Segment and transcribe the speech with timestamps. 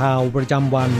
[0.00, 0.90] ข่าวประจำวัน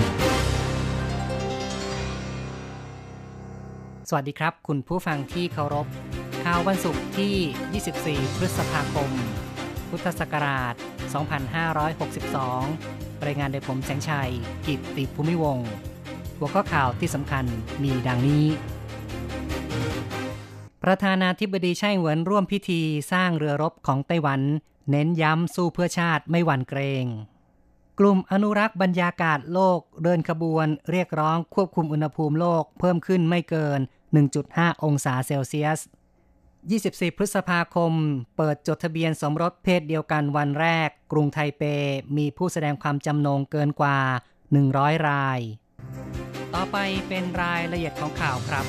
[4.08, 5.86] สวัสดีครับ คุณผู้ฟังที่เคารพ
[6.44, 9.10] ข่าววันศุกร์ที่ 24 พฤษภาคม
[9.88, 10.74] พุทธศักราช
[12.34, 14.32] 2562 รายงานโดยผมแสงชัย
[14.66, 15.68] กิตติภูมิวงศ์
[16.38, 17.44] หัวข้อข่าวที่สำคัญ
[17.82, 18.46] มีดังนี้
[20.84, 22.80] ประธานาธิบดีไช่เหวินร่วมพิธี
[23.12, 24.40] สร้างเรือรบของไต้หวัน
[24.90, 27.06] เน้นย้ำสู้เพื่อชาติไม่หวั่นเกรง
[27.98, 33.80] กลุ่มอนุรักษ์บรรยากาศโลกเดินขบวน เรียกร้องควบคุมอุณหภูมิโลกเพิ่มขึ้นไม่เกิน
[34.32, 35.80] 1.5 องศาเซลเซียส
[36.48, 37.92] 24 พฤษภาคม
[38.36, 41.62] เปิดจดทะเบียนสมรสเพศเดียวกันวันแรก กรุงไทเป
[42.16, 43.98] มีผู้แสดงความจำนงเกินกว่า
[44.52, 45.40] 100 ราย
[46.54, 46.76] ต่อไป
[47.08, 48.64] เป็นรายละเอียดของข่าวครับ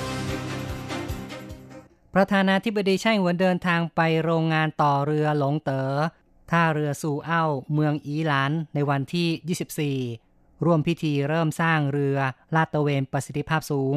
[2.14, 5.98] ประธานาธิบดีไช่หวนเดินทางไปโรงงานต่อเรือหลงเตอ๋อ
[6.52, 12.18] ท่าเรือซูเอ้าเมืองอีหลานในวันที่ 24 ร่วมพิธีเริ่มสร้างเรือ
[12.56, 13.96] ลาดตระเวนประสิทธิภาพสูง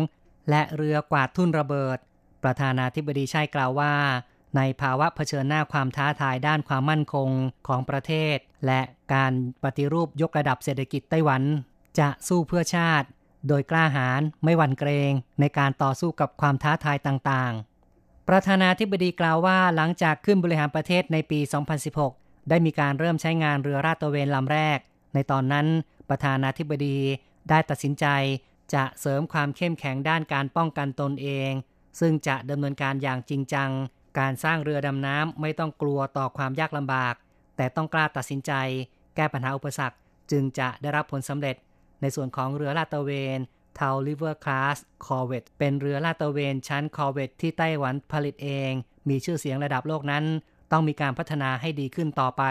[0.51, 1.99] และเรือกวาดทุ่นระเบิด
[2.43, 3.95] ประธานาธิบดีไช่กล่าวว่า
[4.57, 7.29] ในภาวะเผชิญหน้าความท้าทายด้านความมั่นคง
[7.69, 8.81] ของประเทศ และ
[9.15, 11.43] การปฏิรูปยกระดับเศรษฐกิจไต้หวัน
[11.99, 13.07] จะสู้เพื่อชาติ
[13.49, 21.41] โดยกล้าหาญไม่หวั่นเกรงในการต่อสู้กับความท้าทายต่างๆ ประธานาธิบดีกล่าวว่าหลังจากขึ้นบริหารประเทศในปี
[21.85, 22.20] 2016
[22.51, 24.79] ได้มีการเริ่มใช้งานเรือราดตระเวนลำแรก
[25.15, 25.67] ในตอนนั้น
[26.11, 26.99] ประธานาธิบดี
[27.49, 28.07] ได้ตัดสินใจ
[28.75, 31.51] จะเสริมความเข้มแข็งด้านการป้องกันตนเอง
[32.01, 33.71] ซึ่งจะดำเนินการอย่างจริงจัง
[34.19, 37.15] การสร้างเรือดำน้ำไม่ต้องกลัวต่อความยากลำบาก
[37.57, 38.53] แต่ต้องกล้าตัดสินใจ
[39.17, 39.97] แก้ปัญหาอุปสรรค
[40.31, 41.57] จึงจะได้รับผลสำเร็จ
[42.01, 43.39] ในส่วนของเรือลาดตระเวน
[43.77, 48.71] Tuo River class corvette เป็นเรือลาดตระเวนชั้น corvette ที่ไต้หวันผลิตเอง
[49.09, 50.25] มีชื่อเสียงระดับโลกนั้น
[50.73, 52.43] ต้องมีการพัฒนาให้ดีขึ้นต่อไป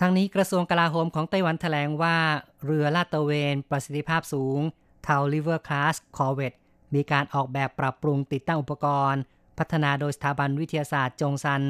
[0.00, 2.16] ทั้งนี้กระทรวงกลาโหมของไต้หวันแถลงว่า
[2.64, 4.60] เรือลาดตระเวนประสิทธิภาพสูง
[5.04, 6.52] Tuo River class corvette
[6.94, 9.20] มีการออกแบบปรับปรุงติดตั้งอุปกรณ์
[9.58, 11.62] พัฒนาโดยสถาบันวิทยาศาสตร์จงซัน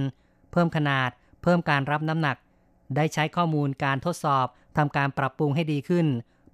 [0.52, 1.10] เพิ่มขนาด
[1.42, 2.36] เพิ่มการรับน้ำหนัก
[2.96, 4.46] ได้ใช้ข้อมูลการทดสอบ
[4.76, 6.06] ทำการปรับปรุงให้ดีขึ้น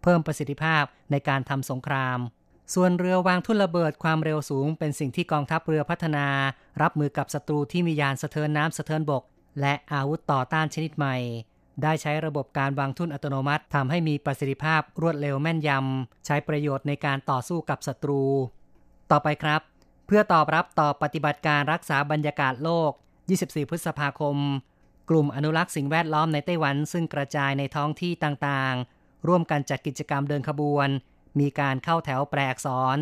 [0.02, 2.18] เพิ่มประสิทธิภาพในการทำสงคราม
[2.74, 6.26] ส่วนเรือวางทุ่นระเบิดความเร็วสูง เป็นสิ่งที่กองทัพเรือพัฒนา
[6.82, 9.22] รับมือกับศัตรูที่มียานสะเทินน้ำสะเทินบก
[9.60, 11.16] และอาวุธต่อต้านชนิดใหม่
[11.82, 18.22] ได้ใช้ระบบการวางทุ่นอัตโนมัติทำให้มีประสิทธิภาพรวดเร็วแม่นยำ ใช้ประโยชน์ในการต่อสู้กับศัตรู
[19.10, 19.60] ต่อไปครับ
[20.06, 22.90] เพื่อตอบรับต่อปฏิบัติการรักษาบรรยากาศโลก
[23.30, 24.36] 24 พฤษภาคม
[25.10, 30.88] กลุ่มอนุรักษ์สิ่งแวดล้อมในไต้หวันซึ่งกระจายในท้องที่ต่างๆ ร่วมกันจัดกิจกรรมเดินขบวน
[31.40, 32.96] มีการเข้าแถวแปลอักษร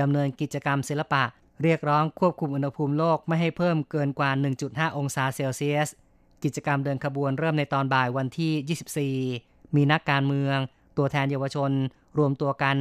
[0.00, 1.24] ดำเนินกิจกรรมศิลปะ
[1.62, 4.30] เรียกร้องควบคุมอุณหภูมิโลกไม่ให้เพิ่มเกินกว่า
[4.64, 5.88] 1.5 องศาเซลเซียส
[6.44, 10.58] กิจกรรมเดินขบวนเริ่มในตอนบ่ายวันที่ 24 มีนักการเมือง
[10.96, 11.72] ตัวแทนเยาวชน
[12.18, 12.76] รวมตัวกัน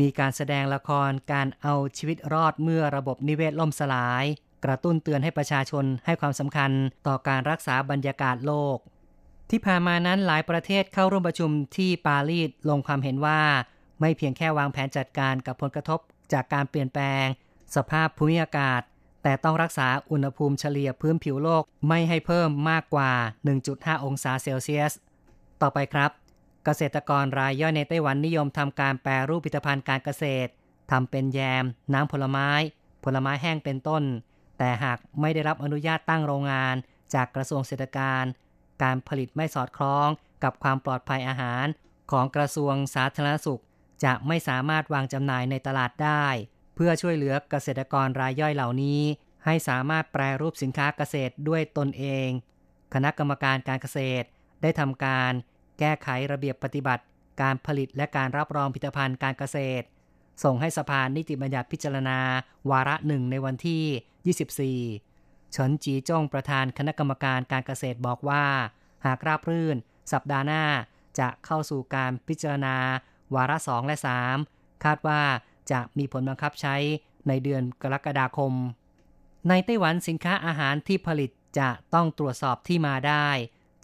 [0.00, 4.24] มีการแสดงละครการเอาชีวิตรอดเมื่อระบบนิเวศล่มสลาย
[4.64, 6.70] กระตุ้นเตือนให้ประชาชนให้ความสำคัญ
[7.06, 8.78] ต่อการรักษาบรรยากาศโลก
[9.50, 13.40] ที่ผ่านมานั้นหลายประเทศเข้าร่วมประชุมที่ปารีสลงความเห็นว่า
[14.00, 16.00] ไม่เพียงแค่วางแผนจัดการกับผลกระทบ
[16.32, 17.24] จากการเปลี่ยนแปลง
[17.76, 18.80] สภาพภูมิอากาศ
[19.22, 23.12] แต่ต้องรักษาอุณหภูมิเฉลี่ยพื้นผิวโลกไม่ให้เพิ่มมากกว่า
[23.58, 24.92] 1.5 องศาเซลเซียส
[25.60, 26.10] ต่อไปครับ
[26.64, 30.50] เกษตรกรรายย่อยในไต้หวันนิยมทำการแปรรูปผลิตภัณฑ์การเกษตร
[30.90, 31.64] ทำเป็นแยม
[31.94, 32.50] น้ำผลไม้
[33.04, 34.02] ผลไม้แห้งเป็นต้น
[34.58, 36.74] แต่หากไม่ได้รับอนุญาตตั้งโรงงาน
[37.14, 38.24] จากกระทรวงเศรษฐการ
[38.82, 40.08] การผลิตไม่สอดคล้อง
[40.44, 41.66] กับความปลอดภัยอาหาร
[42.10, 43.62] ของกระทรวงสาธารณสุข
[44.04, 46.26] จะไม่สามารถวางจำหน่ายในตลาดได้
[46.74, 49.02] เพื่อช่วยเหลือเกษตรกรรายย่อยเหล่านี้
[49.44, 52.28] ให้สามารถแปรรูปสินค้าเกษตรด้วยตนเอง
[52.94, 54.26] คณะกรรมการการเกษตร
[54.62, 55.32] ได้ทำการ
[55.78, 57.04] แก้ไขระเบียบปฏิบัติ
[57.42, 59.86] การผลิตและการรับรองผลิตภัณฑ์การเกษตร
[60.44, 62.18] ส่งให้สภานิติบัญญัติพิจารณา
[62.70, 68.44] วาระหนึ่งในวันที่ 24เฉินจีจ้งประธานคณะกรรมการการเกษตรบอกว่า
[69.04, 69.76] หากราบรื่น
[70.12, 70.64] สัปดาห์หน้า
[71.18, 72.76] จะเข้าสู่การพิจารณา
[73.34, 73.96] วาระสองและ
[74.40, 75.20] 3 คาดว่า
[75.70, 76.76] จะมีผลบังคับใช้
[77.28, 78.52] ในเดือนกรกฎาคม
[79.48, 83.28] ในไต้หวันสินค้าอาหารที่ผลิตจะต้องตรวจสอบที่มาได้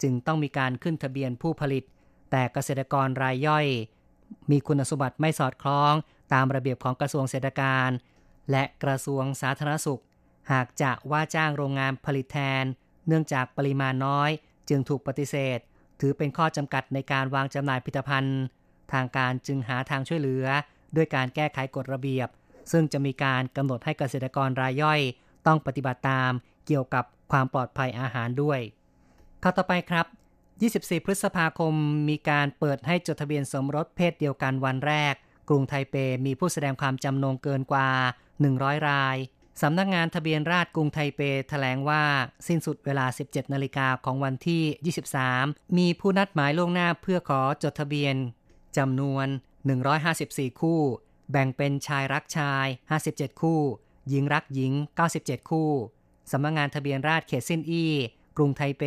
[0.01, 1.83] จึงต้องมีการขึ้นทะเบียนผู้ผลิต
[2.31, 3.65] แต่เกษตรกรรายย่อย
[4.51, 5.93] มีคุณสมบัติไม่สอดคล้อง
[6.33, 7.89] ตามระเบียบของกระทรวงเศรษฐการ
[8.51, 10.01] และกระทรวงสาธารณสุข
[10.51, 12.63] หากจะว่าจ้างโรงงานผลิตแทน
[13.07, 14.29] เนื่องจากปริมาณน้อย
[14.69, 15.59] จึงถูกปฏิเสธ
[15.99, 18.39] ถือเป็นข้อจำกัดในการวางจำหน่ายผลิตภัณฑ์
[18.93, 20.45] ทางการจึงหาทางช่วยเหลือ
[20.95, 22.27] ด้วยการแก้ไขกฎระเบียบ
[22.71, 24.99] ซึ่งจะมีการกำหนดให้เกษตรกรรายย่อย
[25.47, 26.31] ต้องปฏิบัติตาม
[26.67, 28.59] เกี่ยวกับความปลอดภัยอาหารด้วย
[29.43, 30.05] ข่าวต่อไปครับ
[30.55, 31.73] 24 พฤษภาคม
[32.09, 35.13] มีการเปิดให้จดทะเบียนสมรสเพศเดียวกันวันแรก
[35.49, 35.95] กรุงไทเป
[36.25, 37.89] มีผู้แสดงความจำนงเกินกว่า
[38.39, 39.17] 100 ราย
[39.61, 42.03] สำนักงานทะเบียนราษฎรกรุงไทเปแถลงว่า
[42.47, 44.95] สิ้นสุดเวลา 17 นาฬิกาของวันที่
[45.29, 48.15] 23 มีผู้นัดหมายล่วงหน้าเพื่อขอจดทะเบียน
[48.77, 49.27] จำนวน
[49.93, 50.81] 154 คู่
[51.31, 52.67] แบ่งเป็นชายรักชาย
[53.03, 53.61] 57 คู่
[54.09, 54.73] หญิงรักหญิง
[55.11, 55.71] 97 คู่
[56.31, 57.93] สำนักงานทะเบียนราษฎรเขตซินอี้
[58.37, 58.83] กรุงไทเป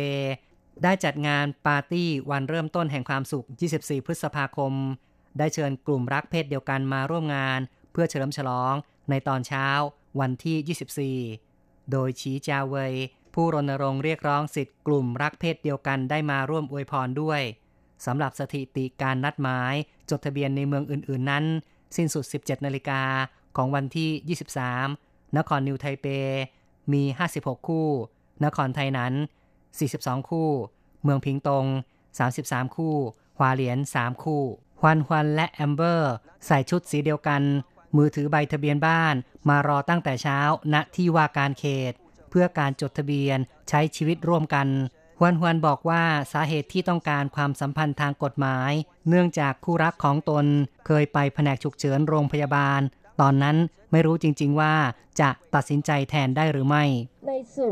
[0.83, 3.45] ได้จัดงานปาร์ตี้วันเริ่มต้นแห่งความสุข
[3.77, 4.73] 24 พฤษภาคม
[5.37, 7.59] ได้เชิญกลุ่มรักเพศเดียวกันมาร่วมงาน
[7.91, 8.73] เพื่อเฉลิมฉลอง
[9.09, 9.67] ในตอนเช้า
[10.19, 12.93] วันที่ 24 โดยชี้จาเวย
[13.33, 17.41] ผู้รณรงค์เรียกร้องสิทธิ์กลุ่มรักเพศเดียวกันได้มาร่วมอวยพรด้วย
[18.05, 19.73] สำหรับสถิติการนัดหมาย
[20.09, 21.45] จดทะเบียนในเมืองอื่น ๆ นั้น
[21.95, 23.01] สิ้นสุด 17 นาฬิกา
[23.57, 24.37] ของวันที่
[24.87, 26.05] 23 นครนิวไทเป
[26.93, 27.03] มี
[27.35, 27.89] 56 คู่
[28.45, 29.13] นครไทยนั้น
[29.71, 30.49] 42 คู่
[31.03, 31.65] เมืองพิงตง
[32.19, 32.95] 33 คู่
[33.37, 34.43] ฮวาเหลียน3คู่
[34.81, 36.13] ฮวันฮวันและแอมเบอร์
[36.45, 37.41] ใส่ชุดสีเดียวกัน
[37.95, 39.15] มือถือใบทะเบียนบ้าน
[39.49, 40.39] มารอตั้งแต่เช้า
[40.73, 41.93] ณที่ว่าการเขต
[42.29, 43.37] เพื่อการจดทะเบียน
[43.69, 44.67] ใช้ชีวิตร่วมกัน
[45.19, 46.03] ฮวนฮวนบอกว่า
[46.33, 48.71] สาเหตุที่ต้องการความสัมพันธ์ทางกฎหมาย
[49.09, 50.45] เนื่องจากคู่รักของตน
[50.85, 52.81] เคยไปแผนกฉุกเฉินโรงพยาบาล
[53.21, 53.57] ตอนนั้น
[53.91, 54.75] ไม่รู้จริง ๆว่า
[55.21, 56.83] จะตัดสินใจแทนได้หรือไม่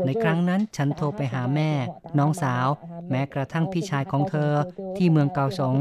[0.06, 1.70] ในครั้งนั้นฉันโทรไปหาแม่
[2.18, 2.66] น้องสาว
[3.10, 4.52] แม้กระทั่งพี่ชายของเธอ
[4.96, 5.76] ที่เมืองเกาสง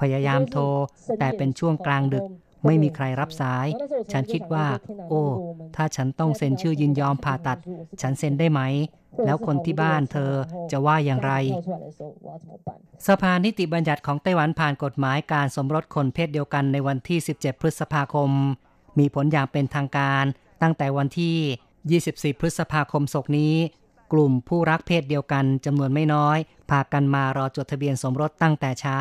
[0.00, 0.64] พยายามโทร
[1.18, 2.24] แต่เป็นช่วงกลางดึก
[2.66, 3.66] ไม่มีใครรับสาย
[4.12, 4.66] ฉันคิดว่า
[5.08, 5.22] โอ้
[5.76, 7.58] ถ้าฉันต้องเซ็นชื่อยินยอมผ่าตัด
[8.02, 8.60] ฉันเซ็นได้ไหม
[9.24, 10.32] แล้วคนที่บ้านเธอ
[10.70, 11.32] จะว่าอย่างไร
[13.08, 18.30] สภานิติบัญญัติของไต้หวันผ่านกฎหมายการสมรสคนเพศเดียวกันในวันที่ 17 พฤษภาคม
[18.98, 20.24] มีผลอย่างเป็นทางการ
[20.62, 21.36] ตั้งแต่วันที่
[22.34, 23.54] 24 พฤษภาคมศกนี้
[24.12, 26.38] กลุ่มผู้รักเพศเดียวกันจำนวนไม่น้อย
[26.70, 29.00] พากันมารอจดทะเบียนสมรสตั้งแต่เช้า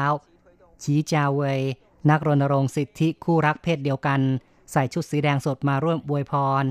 [0.84, 1.62] ชีจาเวย
[2.10, 4.22] นักรณรงค์สิทธิคู่รักเพศเดียวกัน
[4.72, 6.64] ใส่ชุดสีแดงสดมาร่วมบวยพร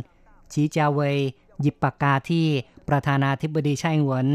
[0.52, 1.16] ชีจาเวย
[1.60, 2.46] หยิบปากกาที่
[2.88, 4.26] ประธานาธิบดีไช่หวน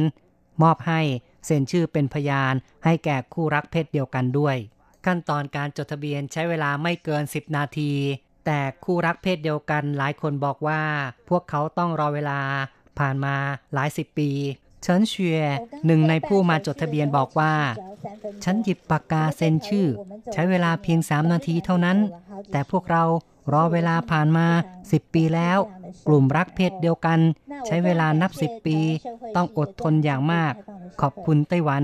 [0.62, 1.02] มอบให้
[1.46, 2.54] เซ็นชื่อเป็นพยาน
[2.86, 4.56] ให้แก่คู่รักเพศเดียวกันด้วย
[5.06, 7.92] ขั้นตอนการจดทะเบียนใช้เวลาไม่เกิน 10 นาที
[8.46, 10.82] แต่คู่รักเพศเดียวกันหลายคนบอกว่า
[11.30, 12.40] พวกเขาต้องรอเวลา
[13.00, 13.36] ผ่านมา
[13.74, 14.30] หลายสิบปี
[14.84, 15.42] เฉินเชีย
[15.86, 17.54] หนึ่งในผู้มาจดทะเบียนบอกว่า
[18.44, 19.88] ฉันหยิบปากกาเซ็นชื่อ
[20.34, 21.98] ใช้เวลาเพียงสามนาทีเท่านั้น
[22.52, 23.04] แต่พวกเรา
[23.54, 24.48] รอเวลาผ่านมา
[24.92, 25.60] สิบปีแล้ว
[26.08, 27.20] กลุ่มรักเพศเดียวกัน
[27.66, 28.78] ใช้เวลานับสิบปี
[29.36, 30.54] ต้องอดทนอย่างมาก
[31.02, 31.84] ขอบคุณไต้หวัน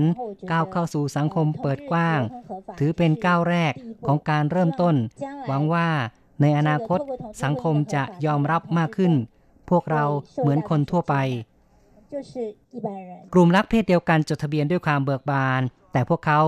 [0.50, 2.20] ก้าวเข้าสู่สังคมเปิดกว้าง
[2.78, 3.72] ถือเป็นก้าวแรก
[4.06, 4.94] ของการเริ่มต้น
[5.46, 5.88] หวังว่า
[6.40, 7.00] ในอนาคต
[7.42, 9.12] สังคมจะยอมรับมากขึ้น
[9.70, 10.04] พวกเรา
[10.40, 11.14] เหมือนคนทั่วไป
[13.32, 15.62] กลุ่มรักเพศเดียวกันจดทะเบียนด้วยความเบิกบาน
[15.92, 16.40] แต่พวกเขา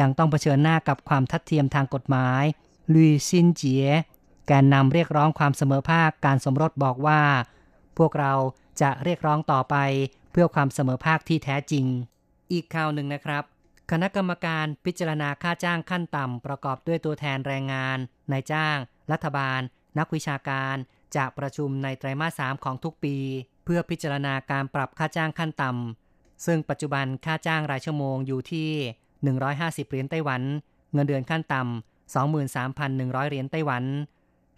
[0.00, 2.44] ยังต้องเผชิญหน้ากับความทัดเทียมทางกฎหมาย
[2.92, 3.88] ลุยซินเจีย
[4.46, 7.20] แกนนำเรียกร้องความเสมอภาคการสมรสบอกว่า
[7.98, 8.32] พวกเรา
[8.80, 9.76] จะเรียกร้องต่อไป
[10.32, 11.86] เพื่อความเสมอภาคที่แท้จริง
[12.52, 13.44] อีกข่าวหนึ่งนะครับ
[13.90, 17.98] คณะกรรมการพิจารณาค่าจ้างขั้นต่ำประกอบด้วยตัวแทนแรงงาน
[18.32, 18.76] นายจ้าง
[19.12, 19.60] รัฐบาล
[19.98, 20.76] นักวิชาการ
[21.16, 23.16] จะประชุมในไตรมาสสามของทุกปี
[23.72, 28.70] พื่อพิจารณาการปรับค่าจ้างขั้นต่ำซึ่งปัจจุบันค่าจ้างรายชั่วโมงอยู่ที่
[29.30, 30.42] 150 เหรียญไต้หวัน
[30.92, 32.14] เงินเดือนขั้นต่ำ
[32.68, 33.84] 23,100 เหรียญไต้หวัน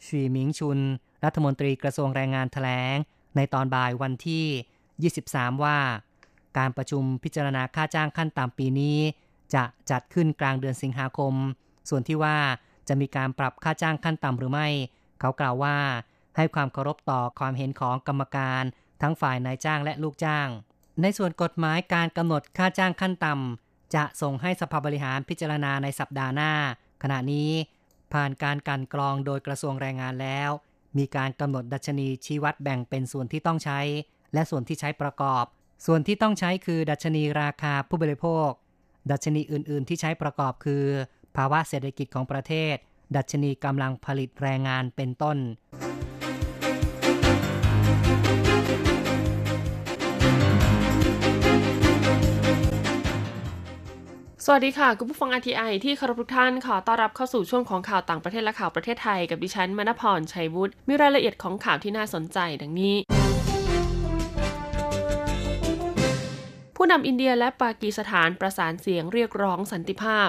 [0.04, 0.78] ชีหมิงชุน
[1.24, 2.96] รัฐมนตรีกระทรวงแรงงานแถลง
[3.36, 5.78] ในตอนบ่ายวันที่ 23 ว่า
[6.58, 8.98] การประชุมพิจารณาค่าจ้างขั้นต่ำปีนี้
[9.54, 11.34] จะจัดขึ้นกลางเดือนสิงหาคม
[11.88, 12.36] ส่วนที่ว่า
[12.88, 14.68] จะมีการปรับค่าจ้างขั้นต่ำหรือไม่
[15.20, 15.76] เขากล่าวว่า
[16.36, 18.64] ให้ความเคารพต่อความเห็นของกรรมการ
[19.02, 20.48] ทั้งฝ่ายนายจ้างและลูกจ้าง
[21.02, 26.52] ในส่วนกฎหมายการกำหนดค่าจ้างขั้นต่ำจะส่งให้สภาบริหารพิจารณาในสัปดาห์หน้า
[27.02, 27.50] ขณะนี้
[28.12, 30.50] ผ่านการกันกรองโดยกระทรวงแรงงานแล้ว
[30.98, 33.80] มีการกำหนดดัชนีชี้วัดแบ่งเป็นส่วนที่ต้องใช้
[34.34, 35.44] และส่วนที่ใช้ประกอบ
[35.86, 38.50] ส่วนที่ต้องใช้คือดัชนีราคาผู้บริโภค
[39.10, 40.84] ดัชนีอื่น ๆ ที่ใช้ประกอบคือ
[41.36, 42.76] ภาวะเศรษฐกิจของประเทศ
[43.16, 45.38] ดัชนีกำลังผลิตแรงงานเป็นต้น
[54.46, 62.96] สวัสดีค่ะ คุณผู้ฟังอทีไอที่คารพทุกท่านขอต้อนรับเข้าสู่ช่วงของข่าวต่างประเทศและข่าวประเทศไทยกับดิฉันมณพรชัยวุฒิมีรายละเอียดของข่าวที่น่าสนใจดังนี้
[66.76, 70.28] ผู้นำอินเดียและปากีสถานประสานเสียงเรียกร้องสันติภาพ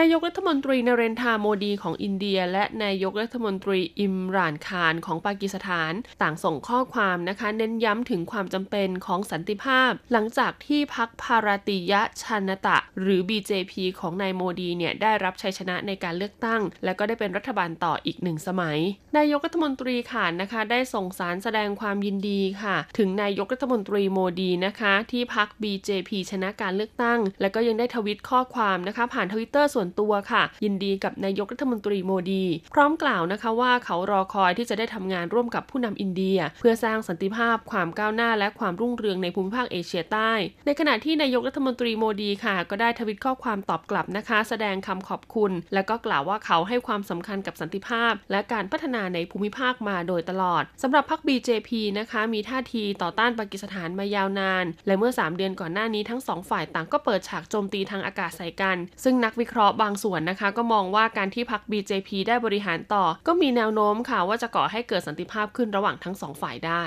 [0.00, 18.78] นายกรัฐมนตรีนเรนทราโมดีของอินเดีย และนายกรัฐมนตรีอิมรานข่านของปากีสถาน ต่างส่งข้อความนะคะ เน้นย้ำถึงความจำเป็นของสันติภาพ หลังจากที่พรรคภารติยะชนตะ หรือ BJP ของนายโมดีเนี่ยได้รับชัยชนะในการเลือกตั้ง และก็ได้เป็นรัฐบาลต่ออีกหนึ่งสมัย
[19.16, 40.32] นายกรัฐมนตรีข่านนะคะ ได้ส่งสารแสดงความยินดีค่ะ ถึงนายกรัฐมนตรีโมดีนะคะ ที่พรรค BJP ชนะการเลือกตั้ง และก็ยังได้ทวีตข้อความนะคะ ผ่านทวิตเตอร์ส่วนตัวค่ะ ยินดีกับนายกรัฐมนตรีโมดี พร้อมกล่าวนะคะว่าเขารอคอยที่จะได้ทำงานร่วมกับผู้นำอินเดีย เพื่อสร้างสันติภาพความก้าวหน้าและความรุ่งเรืองในภูมิภาคเอเชียใต้
[40.66, 66.84] ในขณะที่นายกรัฐมนตรีโมดีค่ะ ก็ได้ทวิตข้อความตอบกลับนะคะ แสดงคำขอบคุณ และก็กล่าวว่าเขาให้ความสำคัญกับสันติภาพ และการพัฒนาในภูมิภาคมาโดยตลอดสำหรับพรรค BJP นะคะมีท่าทีต่อต้านปากีสถานมายาวนาน และเมื่อ 3 เดือนก่อนหน้านี้ทั้งสองฝ่ายต่างก็เปิดฉากโจมตีทางอากาศใส่กัน ซึ่งนักวิเคราะห์บางส่วนนะคะ ก็มองว่าการที่พรรค BJP ได้บริหารต่อ ก็มีแนวโน้มค่ะว่าจะก่อให้เกิดสันติภาพขึ้นระหว่างทั้งสองฝ่ายได้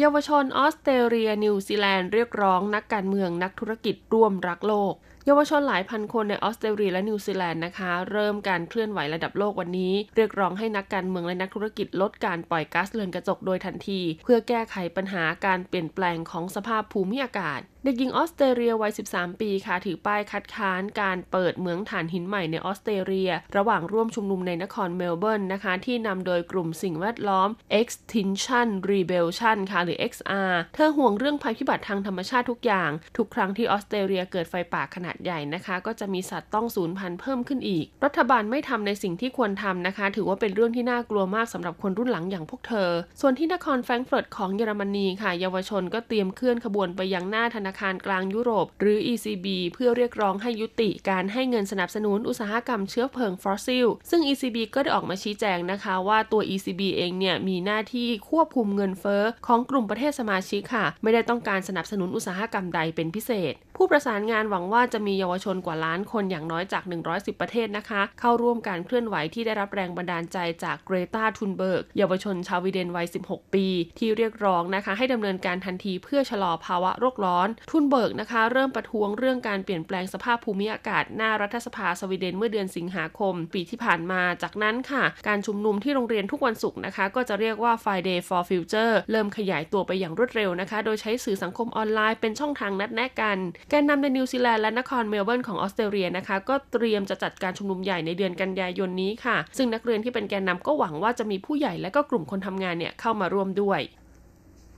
[0.00, 4.94] เยาวชนออสเตรเลียนิวซีแลนด์เรียกร้องนักการเมืองนักธุรกิจร่วมรักโลก
[5.26, 27.48] เยาวชนหลายพันคนในออสเตรเลียและนิวซีแลนด์นะคะ เริ่มการเคลื่อนไหวระดับโลกวันนี้ เรียกร้องให้นักการเมืองและนักธุรกิจลดการปล่อยก๊าซเรือนกระจกโดยทันที เพื่อแก้ไขปัญหาการเปลี่ยนแปลงของสภาพภูมิอากาศ เด็กหญิงออสเตรเลียวัย 13 ปีค่ะ ถือป้ายคัดค้านการเปิดเหมืองถ่านหินใหม่ในออสเตรเลีย ระหว่างร่วมชุมนุมในนครเมลเบิร์นนะคะ ที่นำโดยกลุ่มสิ่งแวดล้อม
[27.80, 42.90] Extinction Rebellion ค่ะ หรือ XR เธอห่วงเรื่องภัยพิบัติทางธรรมชาติทุกอย่าง ทุกครั้งที่ออสเตรเลียเกิดไฟป่าขนาดใหญ่นะคะ ก็จะมีสัตว์ต้องสูญพันธุ์เพิ่มขึ้นอีก รัฐบาลไม่ทำในสิ่งที่ควรทำนะคะ ถือว่าเป็นเรื่องที่น่ากลัวมากสำหรับคนรุ่นหลังอย่างพวกเธอ
[43.20, 73.06] ส่วนที่นครแฟรงก์เฟิร์ตของเยอรมนีค่ะ เยาวชนก็เตรียมเคลื่อนขบวนไปยังหน้าธนาคารกลางยุโรป หรือ ECB เพื่อเรียกร้องให้ยุติการให้เงินสนับสนุนอุตสาหกรรมเชื้อเพลิงฟอสซิล ซึ่ง ECB ก็ได้ออกมาชี้แจงนะคะว่าตัว ECB เองเนี่ยมีหน้าที่ควบคุมเงินเฟ้อของกลุ่มประเทศสมาชิกค่ะ ไม่ได้ต้องการสนับสนุนอุตสาหกรรมใดเป็นพิเศษ ผู้ประสานงานหวังว่าจะมีเยาวชนกว่าล้านคนอย่างน้อยจาก 110 ประเทศนะคะ เข้าร่วมการเคลื่อนไหวที่ได้รับแรงบันดาลใจจากเกรตาทุนเบิร์กเยาวชนชาวสวีเดนวัย
[73.30, 73.66] 16 ปี
[73.98, 93.38] ที่เรียกร้องนะคะ ให้ดำเนินการทันทีเพื่อชะลอภาวะโลกร้อน ทุนเบิร์กนะคะ เริ่มประท้วงเรื่องการเปลี่ยนแปลงสภาพภูมิอากาศหน้ารัฐสภาสวีเดนเมื่อเดือนสิงหาคม ปีที่ผ่านมา จากนั้นค่ะ การชุมนุมที่โรงเรียนทุกวันศุกร์นะคะ ก็จะเรียกว่า Friday for Future เริ่มขยายตัวไปอย่างรวดเร็วนะคะ โดยใช้สื่อสังคมออนไลน์เป็นช่องทางนัดแนะกัน
[93.70, 103.80] แกนนำในนิวซีแลนด์และนครเมลเบิร์นของออสเตรเลียนะคะ ก็เตรียมจะจัดการชุมนุมใหญ่ในเดือนกันยายนนี้ค่ะ ซึ่งนักเรียนที่เป็นแกนนำก็หวังว่าจะมีผู้ใหญ่และก็กลุ่มคนทำงานเนี่ยเข้ามาร่วมด้วย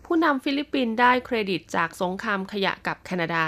[0.04, 3.45] ผู้นำฟิลิปปินส์ได้เครดิตจากสงครามขยะกับแคนาดา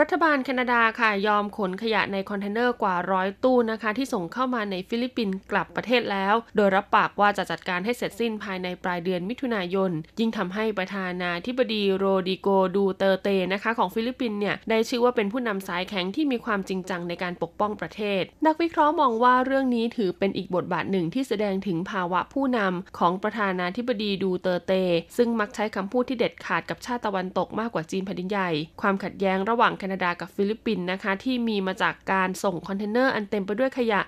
[0.00, 9.90] รัฐบาลแคนาดาค่ะยอมขนขยะในคอนเทนเนอร์กว่าร้อยตู้นะคะ ที่ส่งเข้ามาในฟิลิปปินส์กลับประเทศแล้ว โดยรับปากว่าจะจัดการให้เสร็จสิ้นภายในปลายเดือนมิถุนายน
[10.20, 24.72] ยิ่งทำให้ประธานาธิบดีโรดริโกดูเตร์เตนะคะของฟิลิปปินส์เนี่ยได้ชื่อว่าเป็นผู้นำสายแข็งที่มีความจริงจังในการปกป้องประเทศ นักวิเคราะห์มองว่าเรื่องนี้ถือเป็นอีกบทบาทหนึ่งที่แสดงถึงภาวะผู้นำของประธานาธิบดีดูเตร์เต
[25.16, 34.00] ซึ่งมักใช้คำพูดที่เด็ดขาดกับชาติตะวันตกมากกว่าจีนแผ่นดินใหญ่ ความขัดแย้งระหว่างแคนาดากับฟิลิปปินส์นะคะ ที่มีมาจากการส่งคอนเทนเนอร์อันเต็มไปด้วยขยะ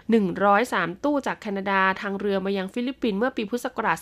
[0.49, 3.99] 103 ตู้จากแคนาดาทางเรือมายังฟิลิปปินส์เมื่อปีพุทธศักราช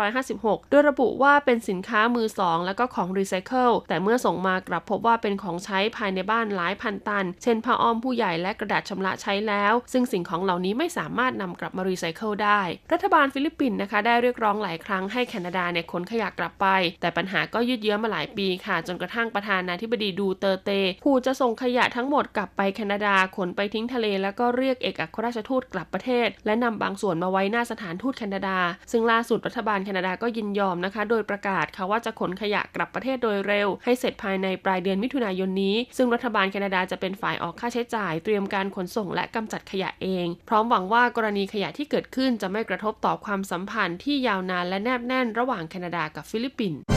[0.00, 12.60] 2556 โดยระบุว่าเป็นสินค้ามือสองและก็ของรีไซเคิลแต่เมื่อส่งมากลับพบว่าเป็นของใช้ภายในบ้านหลายพันตัน เช่นผ้าอ้อมผู้ใหญ่และกระดาษชำระใช้แล้ว ซึ่งสิ่งของเหล่านี้ไม่สามารถนำกลับมารีไซเคิลได้
[12.92, 16.66] รัฐบาลฟิลิปปินส์นะคะ ได้เรียกร้องหลายครั้งให้แคนาดาเนี่ยขนขยะกลับไป
[17.00, 20.70] แต่ปัญหาก็ยืดเยื้อมาหลายปีค่ะ จนกระทั่งประธานาธิบดีดูเตร์เต
[21.04, 28.58] ขู่จะส่งขยะทั้งหมดกลับไปแคนาดาขนไปทิ้งทะเล แล้วก็เรียกเอกอัครราชทูตกลับประเทศ และนำบางส่วนมาไว้หน้าสถานทูตแคนาดา
[28.90, 46.93] ซึ่งล่าสุดรัฐบาลแคนาดาก็ยินยอมนะคะ โดยประกาศค่ะว่าจะขนขยะกลับประเทศโดยเร็ว ให้เสร็จภายในปลายเดือนมิถุนายนนี้ ซึ่งรัฐบาลแคนาดาจะเป็นฝ่ายออกค่าใช้จ่าย เตรียมการขนส่งและกำจัดขยะเอง พร้อมหวังว่ากรณีขยะที่เกิดขึ้นจะไม่กระทบต่อความสัมพันธ์ที่ยาวนานและแนบแน่นระหว่างแคนาดากับฟิลิปปินส์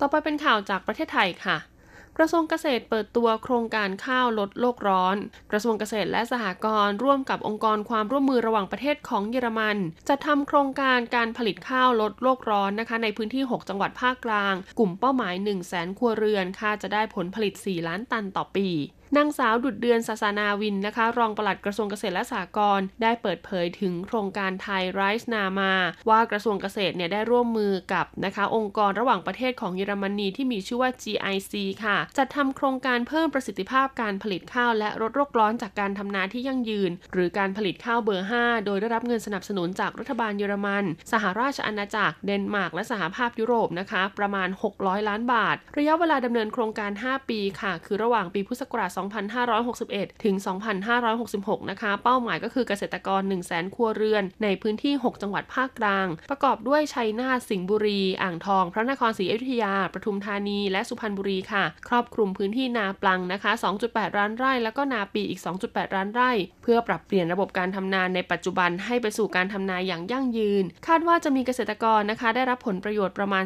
[0.00, 1.58] ต่อไปเป็นข่าวจากประเทศไทยค่ะ
[2.18, 5.16] กระทรวงเกษตรเปิดตัวโครงการข้าวลดโลกร้อน
[5.50, 9.76] กระทรวงเกษตรและสหกรณ์ร่วมกับองค์กรความร่วมมือระหว่างประเทศของเยอรมัน
[10.08, 18.68] จะทำโครงการการผลิตข้าวลดโลกร้อนนะคะ ในพื้นที่ 6 จังหวัดภาคกลาง กลุ่มเป้าหมาย 1 0 0 0 0แครัวเรือน ค่าจะได้ผลผลิต 4 ล้านตันต่อปี
[19.16, 25.72] นางสาวดุดเดือนศาสนาวินนะคะ รองปลัดกระทรวงเกษตรและสหกรณ์ได้เปิดเผยถึงโครงการไทยไรซ์นามา
[26.08, 44.48] ว่ากระทรวงเกษตรเนี่ยได้ร่วมมือกับนะคะ องค์กรระหว่างประเทศของเยอรมนีที่มีชื่อว่า GIC ค่ะ จัดทำโครงการเพิ่มประสิทธิภาพการผลิตข้าวและลดโรคร้อนจากการทำนาที่ยั่งยืน หรือการผลิตข้าวเบอร์ 5 โดยได้รับเงินสนับสนุนจากรัฐบาลเยอรมัน สหราชอาณาจักรเดนมาร์กและสหภาพยุโรปนะคะ ประมาณ
[44.78, 50.34] 600 ล้านบาท ระยะเวลาดำเนินโครงการ 5 ปีค่ะ คือระหว่างปีพุทธศักราช2561 ถึง
[51.02, 59.74] 2566 นะคะ เป้าหมายก็คือเกษตรกร 1 0 0 0 0แสนครัวเรือน ในพื้นที่ 6 จังหวัดภาคกลาง ประกอบด้วยชัยนาท สิงห์บุรี อ่างทอง พระนครศรีอยุธยา
[59.94, 63.52] ปทุมธานี และสุพรรณบุรีค่ะ ครอบคลุมพื้นที่นาปลังนะคะ
[63.84, 66.30] 2.8 ล้านไร่ แล้วก็นาปีอีก 2.8 ล้านไร่
[66.62, 73.44] เพื่อปรับเปลี่ยนระบบการทำนาในปัจจุบันให้ไปสู่การทำนาอย่างยั่งยืน คาดว่าจะมีเกษตรกรนะคะ ได้รับผลประโยชน์ประมาณ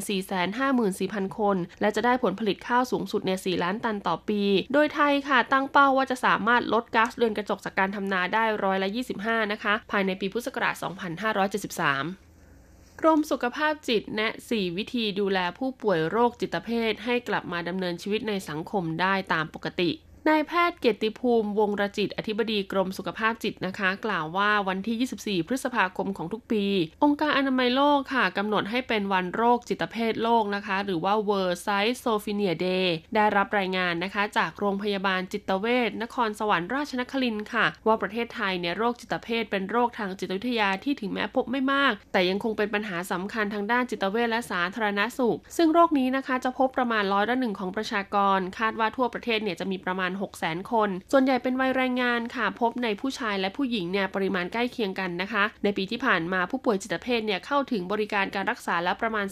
[0.68, 4.42] 454,000 คน และจะได้ผลผลิตข้าวสูงสุดใน 4 ล้านตันต่อปี
[4.72, 8.88] โดยไทยค่ะตั้งเป้าว่าจะสามารถลดก๊าซเรือนกระจกจากการทำนาได้ร้อยละ
[9.20, 19.90] 25 นะคะ ภายในปีพุทธศักราช 2573กรมสุขภาพจิตแนะ 4 วิธีดูแลผู้ป่วยโรคจิตเภทให้กลับมาดำเนินชีวิตในสังคมได้ตามปกติ
[20.28, 26.64] นายแพทย์เกียรติภูมิ วงรจิต อธิบดีกรมสุขภาพจิตนะคะ กล่าวว่าวันที่ 24 พฤษภาคมของทุกปี
[27.04, 34.22] องค์การอนามัยโลกค่ะกำหนดให้เป็นวันโรคจิตเภทโลกนะคะ หรือว่า World s i s o p h e n i a Day ได้รับรายงานนะคะ
[34.38, 59.26] จากโรงพยาบาลจิตเวชนครสวรรค์ราชนครินทร์ค่ะ ว่าประเทศไทยเนี่ยโรคจิตเภทเป็นโรคทางจิตวิทยาที่ถึงแม้พบไม่มาก แต่ยังคงเป็นปัญหาสำคัญทางด้านจิตเวชและสาธารณสุข ซึ่งโรคนี้นะคะจะพบประมาณร้อยละหนึ่งของประชากร คาดว่าทั่วประเทศเนี่ยจะมีประมาณ6 0 0 0 0 0 คน ส่วนใหญ่เป็นวัยแรงงานค่ะ พบในผู้ชายและผู้หญิงเนี่ยปริมาณใกล้เคียงกันนะคะ ในปีที่ผ่านมาผู้ป่วยจิตเภทเนี่ยเข้าถึงบริการการรักษาแล้วประมาณ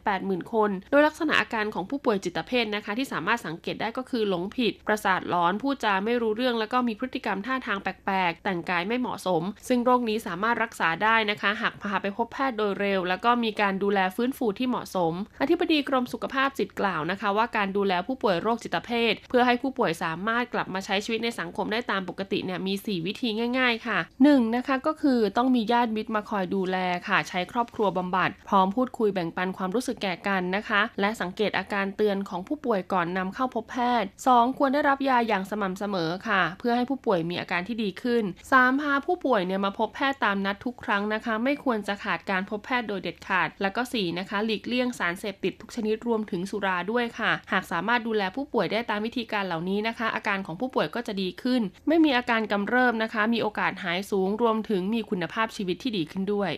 [0.00, 23.74] 480,000 คน โดยลักษณะอาการของผู้ป่วยจิตเภทนะคะ ที่สามารถสังเกตได้ก็คือหลงผิด ประสาทร้อนพูดจาไม่รู้เรื่อง แล้วก็มีพฤติกรรมท่าทางแปลกๆ แต่งกายไม่เหมาะสม ซึ่งโรคนี้สามารถรักษาได้นะคะ หากพาไปพบแพทย์โดยเร็ว แล้วก็มีการดูแลฟื้นฟูที่เหมาะสม อธิบดีกรมสุขภาพจิตกล่าวนะคะ ว่าการดูแลผู้ป่วยโรคจิตเภท เพื่อให้ผู้ป่วยสามารถกลับมาใช้ชีวิตในสังคมได้ตามปกติเนี่ยมี 4 วิธีง่าย
[23.80, 24.56] ๆ ค่ะ 1.
[24.56, 26.76] นะคะก็คือต้องมีญาติมิตรมาคอยดูแล
[27.08, 34.58] ค่ะ ใช้ครอบครัวบำบัด พร้อมพูดคุยแบ่งปันความรู้สึกแก่กันนะคะ และสังเกตอาการเตือนของผู้ป่วยก่อนนำเข้าพบแพทย์ 2.
[34.58, 38.80] ควรได้รับยาอย่างสม่ำเสมอค่ะ เพื่อให้ผู้ป่วยมีอาการที่ดีขึ้น 3.
[38.80, 44.18] พาผู้ป่วยเนี่ยมาพบแพทย์ตามนัดทุกครั้งนะคะ ไม่ควรจะขาดการพบแพทย์โดยเด็ดขาด แล้วก็ 4.
[44.18, 56.52] นะคะ หลีกเลี่ยงสารเสพติดทุกชนิดรวมถึงสุราด้วยค่ะ หากสามารถดูแลผู้ป่วยได้ตามวิธีการเหล่านี้นะคะอาการของผู้ป่วยก็จะดีขึ้น ไม่มีอาการกำเริบนะคะ มีโอกาสหายสูงรวมถึงมีคุณภาพชีวิตที่ดีขึ้นด้วย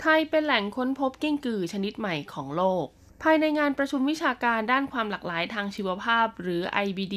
[0.00, 2.86] ไทยเป็นแหล่งค้นพบกิ้งกือชนิดใหม่ของโลก
[3.22, 7.14] ภายในงานประชุมวิชาการด้านความหลากหลายทางชีวภาพ หรือ IBD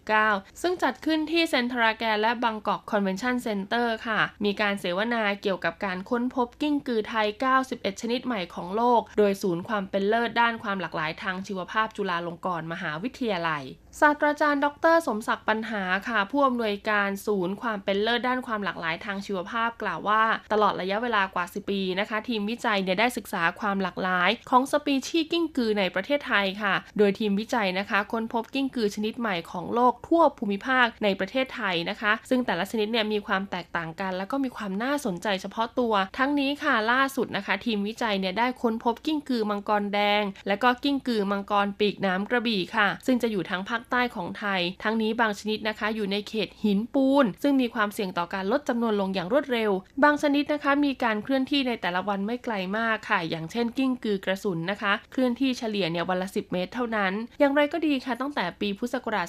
[0.00, 7.28] 2019 ซึ่งจัดขึ้นที่เซ็นทาราแกรนด์และบางกอกคอนเวนชั่นเซ็นเตอร์ค่ะ มีการเสวนาเกี่ยวกับการค้นพบกิ้งกือไทย
[7.64, 13.64] 91 ชนิดใหม่ของโลก โดยศูนย์ความเป็นเลิศด้านความหลากหลายทางชีวภาพจุฬาลงกรณ์มหาวิทยาลัย
[13.98, 20.22] ศาสตราจารย์ ดร สมศักดิ์ปัญหาค่ะ ผู้อำนวยการศูนย์ความเป็นเลิศด้านความหลากหลายทางชีวภาพกล่าวว่า
[20.52, 49.70] ตลอดระยะเวลากว่า 10 ปีนะคะ ทีมวิจัยเนี่ยได้ศึกษาความหลากหลาย ของสปีชีส์กิ้งกือในประเทศไทยค่ะ โดยทีมวิจัยนะคะ ค้นพบกิ้งกือชนิดใหม่ของโลกทั่วภูมิภาคในประเทศไทยนะคะ ซึ่งแต่ละชนิดเนี่ยมีความแตกต่างกัน แล้วก็มีความน่าสนใจเฉพาะตัว ทั้งนี้ค่ะล่าสุดนะคะ ทีมวิจัยเนี่ยได้ค้นพบกิ้งกือมังกรแดง และก็กิ้งกือมังกรปีกหนามกระบี่ค่ะ ซึ่งจะอยู่ทั้งภาคใต้ของไทย ทั้งนี้บางชนิดนะคะอยู่ในเขตหินปูน ซึ่งมีความเสี่ยงต่อการลดจำนวนลงอย่างรวดเร็ว
[50.04, 59.26] บางชนิดนะคะมีการเคลื่อนที่ในแต่ละวันไม่ไกลมากค่ะ อย่างเช่น กิ้งกือกระสุนนะคะ เคลื่อนที่เฉลี่ยเนี่ยวันละ 10 เมตร เท่านั้น อย่างไรก็ดีค่ะตั้งแต่ปีพุทธศักราช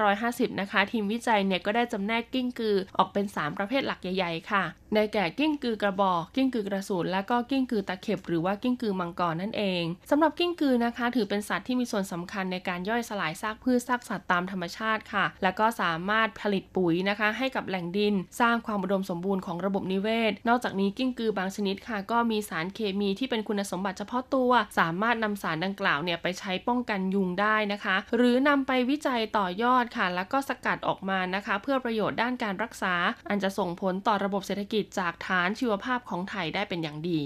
[0.00, 24.50] 2550 นะคะ ทีมวิจัยเนี่ยก็ได้จำแนกกิ้งกือออกเป็น 3 ประเภทหลักใหญ่ ๆ ค่ะ ได้แก่กิ้งกือกระบอก กิ้งกือกระสุนและก็กิ้งกือตะเข็บหรือว่ากิ้งกือมังกรนั่นเองสำหรับกิ้งกือนะคะ ถือเป็นสัตว์ที่มีส่วนสำคัญในการย่อยสลายซากพืชซากสัตว์ตามธรรมชาติค่ะ และก็สามารถผลิตปุ๋ยนะคะ ให้กับแหล่งดิน สร้างความอุดมสมบูรณ์ของระบบนิเวศ นอกจากนี้กิ้งกือบางชนิดค่ะ ก็มีสารเคมีที่เป็นคุณสมบัติเฉพาะตัว
[24.78, 32.94] สามารถนำสารดังกล่าวเนี่ยไปใช้ป้องกันยุงได้นะคะ หรือนำไปวิจัยต่อยอดค่ะ แล้วก็สกัดออกมานะคะ เพื่อประโยชน์ด้านการรักษา
[33.28, 37.20] อันจะส่งผลต่อระบบเศรษฐกิจจากฐานชีวภาพของไทยได้เป็นอย่างดี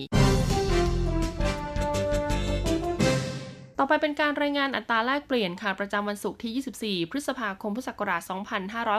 [3.81, 8.23] ต่อไปเป็นการรายงานอัตราแลกเปลี่ยนค่ะประจำวันศุกร์ที่ 24 พฤษภาคมพุทธศักราช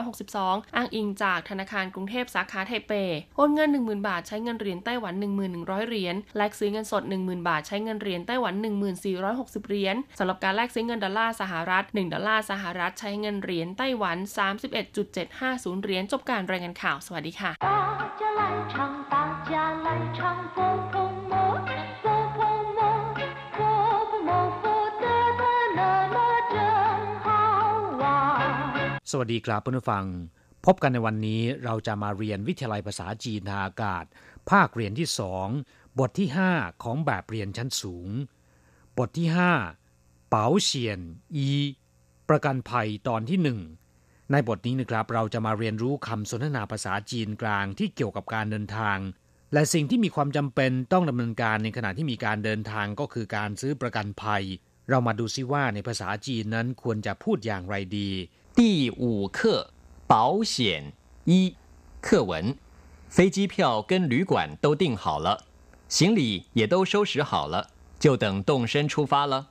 [0.00, 2.92] 2562 อ้างอิงจากธนาคารกรุงเทพสาขาไทเป
[3.36, 5.14] โอนเงิน 10,000 บาทใช้เงินเหรียญไต้หวัน
[5.54, 8.54] 1100 เหรียญ แลกซื้อเงินสด 10,000 บาทใช้เงินเหรียญไต้หวัน
[9.10, 14.18] 1460 เหรียญสำหรับการแลกซื้อเงินดอลลาร์สหรัฐ 1 ดอลลาร์สหรัฐใช้เงินเหรียญไต้หวัน
[14.80, 17.50] 31.750 เหรียญจบการรายงานข่าว สวัสดีค่ะ
[29.10, 30.06] สวัสดีครับเพื่อนผู้ฟัง
[30.66, 34.04] พบกันในวันนี้เราจะมาเรียนวิทยาลัยภาษาจีนทางอากาศ
[34.50, 35.48] ภาคเรียนที่สอง
[35.98, 38.08] บทที่ 5 ของแบบเรียนชั้นสูง
[38.98, 39.28] บทที่
[39.78, 40.98] 5 เป๋าเฉียน
[41.36, 41.48] อี
[42.28, 43.60] ประกันภัยตอนที่หนึ่ง
[44.32, 48.98] ในบทนี้นะครับเราจะมาเรียนรู้คำสนทนาภาษาจีนกลางที่เกี่ยวกับการเดินทาง
[49.52, 54.44] และสิ่งที่มีความจำเป็นต้องดำเนินการในขณะที่มีการเดินทางก็คือการซื้อประกันภัย
[54.88, 58.10] เรามาดูซิว่าในภาษาจีนนั้นควรจะพูดอย่างไรดี
[58.52, 59.70] 第五课
[60.08, 60.92] 保险
[61.24, 61.54] 一
[62.00, 62.56] 课文：
[63.08, 65.44] 飞机票跟旅馆都订好了，
[65.88, 69.50] 行李也都收拾好了，就等动身出发了。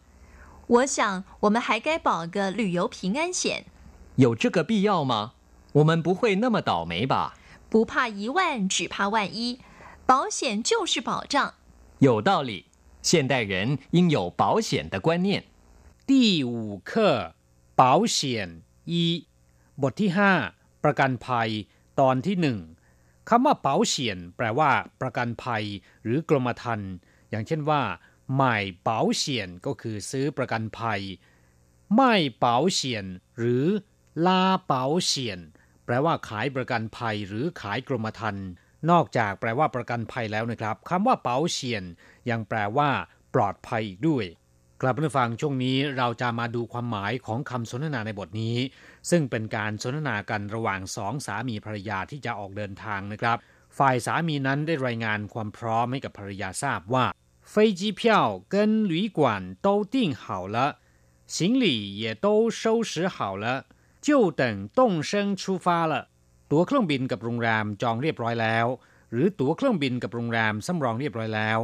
[0.67, 3.65] 我想我们还该保个旅游平安险。
[4.17, 5.33] 有这个必要吗？
[5.71, 7.35] 我们不会那么倒霉吧？
[7.69, 9.61] 不怕一万，只怕万一。
[10.05, 11.53] 保险就是保障。
[11.99, 12.65] 有道理。
[13.01, 15.45] 现代人应有保险的观念。
[16.05, 17.33] 第五课
[17.73, 18.61] 保险。
[18.89, 19.05] อี
[19.81, 20.31] บทที่ห้า
[20.83, 21.49] ประกันภัย
[21.99, 22.59] ตอนที่หนึ่ง
[23.29, 24.71] คำว่าเป๋าเฉียน แปลว่า
[25.01, 25.63] ประกันภัย
[26.03, 26.91] หรือกรมธรรม์
[27.29, 27.81] อย่างเช่นว่า
[28.33, 31.01] ใหม่เป๋าเฉียนก็คือซื้อประกันภัย
[31.95, 33.05] ไม่เป๋าเฉียน
[33.39, 33.65] หรือ
[34.25, 35.39] ลาเป๋าเฉียน
[35.85, 38.47] แปลว่าขายประกันภัย หรือขายกรมธรรม์
[38.89, 41.83] นอกจากแปลว่าประกันภัยแล้วนะครับคำว่าเป๋าเฉียน
[42.29, 42.89] ยังแปลว่า
[43.35, 44.25] ปลอดภัยอีกด้วย
[44.82, 48.56] กลับมาฟังช่วงนี้เราจะมาดูความหมายของคำสนทนาในบทนี้
[49.10, 53.36] ซึ่งเป็นการสนทนากันระหว่างสองสามีภรรยาที่จะออกเดินทางนะครับ
[53.78, 57.04] ฝ่ายสามีนั้นได้รายงานความพร้อมให้กับภรรยาทราบว่า
[57.52, 58.02] 飞机票
[58.54, 58.56] 跟
[58.90, 59.20] 旅馆
[59.66, 60.56] 都订好了
[61.34, 61.64] 行李
[62.02, 62.26] 也都
[62.60, 63.44] 收拾好了
[64.06, 64.08] 就
[64.40, 64.42] 等
[64.78, 64.80] 动
[65.10, 65.92] 身出发了
[66.50, 68.66] ตั๋วเครื่องบินกับโรงแรมจองเรียบร้อยแล้ว
[69.12, 71.58] หรือตั๋วเครื่องบินกับโรงแรมสำรองเรียบร้อยแล้ว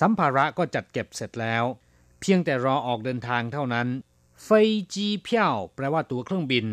[0.00, 1.64] สัมภาระก็จัดเก็บเสร็จแล้ว
[2.25, 3.87] เพียงแต่รอออกเดินทางเท่านั้น
[4.43, 6.67] เฟยจีเพียวแปลว่าตัวเครื่องบิน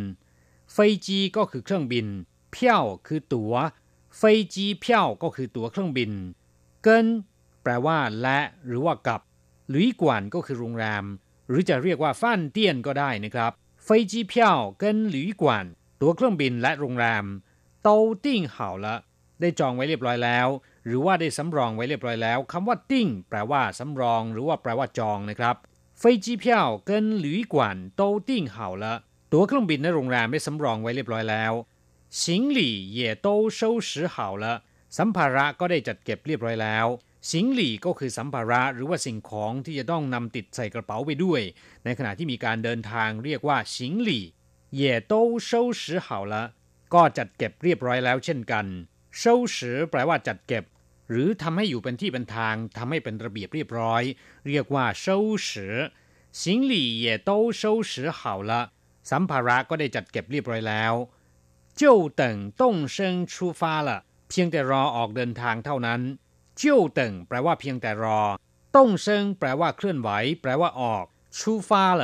[0.72, 2.06] เฟยจีก็คือเครื่องบิน
[2.52, 3.52] เพียวคือตัว
[4.16, 6.10] เฟยจีเพียวก็คือตัวเครื่องบิน
[6.82, 7.06] เกิน
[7.62, 9.20] แปลว่าและหรือว่ากับ
[9.68, 11.04] หรือกวนก็คือโรงแรม
[11.48, 13.52] หรือจะเรียกว่า飯店ก็ได้นะครับ
[13.84, 15.64] เฟยจีเพียวกินหรือกวน
[16.00, 17.24] ตัวเครื่องบินและโรงแรม
[17.82, 18.96] โตาติ้งเหาละ
[19.40, 20.48] ได้จองไว้เรียบร้อยแล้ว
[20.86, 25.56] หรือว่าได้สำรองไว้เรียบร้อยแล้วคำว่า 訂 แปลว่าสำรอง หรือว่าแปลว่าจองนะครับ
[25.98, 28.94] 飛機票跟旅館都訂好了
[29.32, 31.52] ตั๋วเครื่องบินในโรงแรมได้สำรองไว้เรียบร้อยแล้ว
[32.24, 34.44] สิงหลี่เย่โตเซา了
[34.98, 36.86] สัมภาระก็ได้จัดเก็บเรียบร้อยแล้ว
[37.30, 41.40] สิงลี่ก็คือสัมภาระหรือว่าสิ่งของที่จะต้องนำติดใส่กระเป๋าไปด้วย
[41.84, 44.24] ในขณะที่มีการเดินทางเรียกว่าสิงหลี่
[44.76, 45.12] เย่โต
[45.44, 45.96] เซาสื
[46.94, 48.66] ก็จัดเก็บเรียบร้อยแล้วเช่นกัน
[49.17, 50.63] เช่าสือแปลว่าจัดเก็บ
[51.09, 54.03] หรือทำให้อยู่เป็นที่เป็นทางทำให้เป็นระเบียบเรียบร้อย
[54.47, 55.17] เรียกว่าเช่า
[55.49, 55.75] สือ
[56.39, 58.51] 行李也都收拾好了
[59.09, 60.93] สัมภาระก็ได้จัดเก็บเรียบร้อยแล้ว
[61.79, 61.83] 就
[62.21, 62.23] 等
[62.59, 62.61] 动
[62.95, 62.97] 身
[63.31, 63.89] 出发了
[64.29, 66.01] เพียงแต่รอออกเดินทางเท่านั้น
[66.61, 66.63] 就
[66.97, 68.21] 等แปลว่าเพียงแต่รอ
[68.75, 70.09] ต้งเซิงแปลว่าเคลื่อนไหว
[70.41, 71.05] แปลว่าออก
[71.37, 71.39] 出
[71.69, 72.01] 发了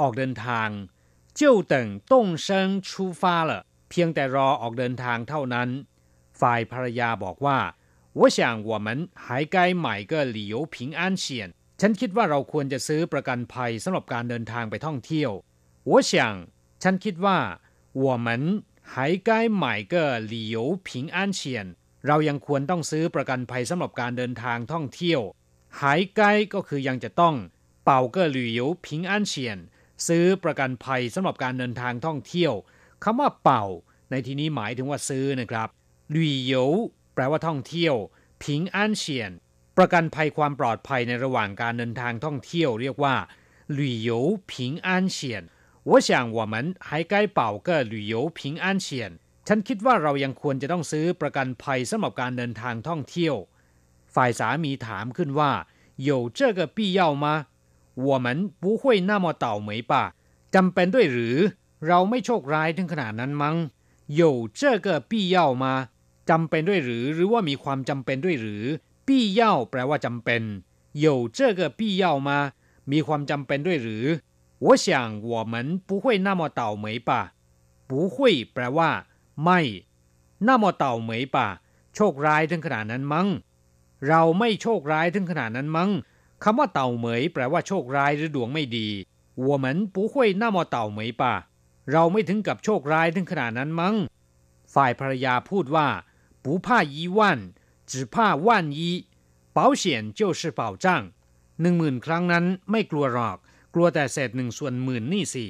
[0.00, 0.68] ออกเดินทาง
[1.38, 1.40] 就
[1.72, 1.74] 等
[2.10, 2.12] 动
[2.46, 2.48] 身
[2.88, 3.52] 出发了
[3.90, 5.68] เพียงแต่รอออกเดินทางเท่านั้น
[6.40, 7.58] ฝ่ายภรรยาบอกว่า
[8.18, 8.38] 我想
[8.70, 8.88] 我们
[9.24, 11.24] 还该买个旅游平安险
[11.80, 15.30] ฉันคิดว่าเราควรจะซื้อประกันภัยสำหรับการเดินทางไปท่องเที่ยว
[15.90, 16.12] 我想
[16.82, 17.38] ฉันคิดว่า
[18.04, 18.28] 我们
[18.92, 18.94] 还
[19.28, 19.30] 该
[19.62, 19.94] 买个
[20.32, 20.56] 旅游
[20.86, 21.42] 平安险
[22.06, 25.20] เรายังควรต้องซื้อประกันภัยสำหรับการเดินทางท่องเที่ยว
[25.80, 27.34] หายใกล้ก็คือยังจะต้อง
[27.84, 29.58] เป่าเกอหลุยพิงอันเฉียน
[30.06, 32.52] ซื้อประกันภัยสำหรับการเดินทางท่องเที่ยว
[33.04, 33.64] คำว่าเป่า
[34.10, 35.68] ในที่นี้หมายถึงว่าซื้อนะครับ
[36.14, 36.52] ลุยโย
[37.14, 37.94] แป ลว่าท่องเที่ยว
[38.42, 39.32] ผิงอันเฉียน
[39.76, 43.14] ประกันภัยความปลอดภัยในระหว่างการเดินทางท่องเที่ยวเรียกว่า
[43.78, 44.10] 旅游
[44.50, 44.52] 平
[44.86, 45.18] 安险
[45.90, 46.54] 我想我们
[46.88, 48.86] 还该保个旅游平安险
[49.46, 53.34] ฉันคิดว่าเรายังควรจะต้องซื้อประกันภัยสำหรับการเดินทางท่องเที่ยว
[54.14, 55.52] ฝ่ายสามีถามขึ้นว่า
[56.08, 57.26] 有这个必要吗
[58.08, 58.26] 我们
[58.60, 59.92] 不会那么倒霉吧
[60.54, 61.36] จำเป็นด้วยหรือ
[61.86, 63.56] เราไม่โชคร้ายถึงขนาดนั้นมั้ง
[64.20, 64.22] 有
[64.60, 65.64] 这个必要吗
[66.30, 68.64] จำเป็นด้วยหรือ หรือว่ามีความจำเป็นด้วยหรือ
[69.06, 70.42] 必要แปลว่าจำเป็น
[71.04, 71.06] 有
[71.36, 72.30] 这个必要吗
[72.92, 74.04] มีความจำเป็นด้วยหรือ
[74.64, 74.86] 我想
[75.30, 75.54] 我们
[75.88, 77.10] 不会那么倒霉吧
[77.88, 78.16] 不会
[78.52, 78.90] แปลว่า
[79.44, 79.60] ไม่
[80.48, 81.36] 那么倒霉吧
[81.94, 83.28] โชคร้ายถึงขนาดนั้นมั้ง
[84.08, 85.90] เราไม่โชคร้ายถึงขนาดนั้นมั้ง
[86.42, 88.88] คำว่าเต่าเหมยแปลว่าโชคร้ายหรือดวงไม่ดี
[89.48, 91.22] 我们不会那么倒霉吧
[91.92, 93.94] เราไม่ถึงกับโชคร้ายถึงขนาดนั้นมั้ง
[94.74, 95.88] ฝ่ายภรรยาพูดว่า
[96.44, 97.18] 不怕一万
[97.90, 98.80] 只怕万一
[99.56, 99.84] 保险
[100.18, 100.86] 就是保障
[101.60, 103.36] หนึ่งหมื่นครั้งนั้นไม่กลัวหรอก
[103.74, 105.46] กลัวแต่เศษหนึ่งส่วนหมื่นนี่สิ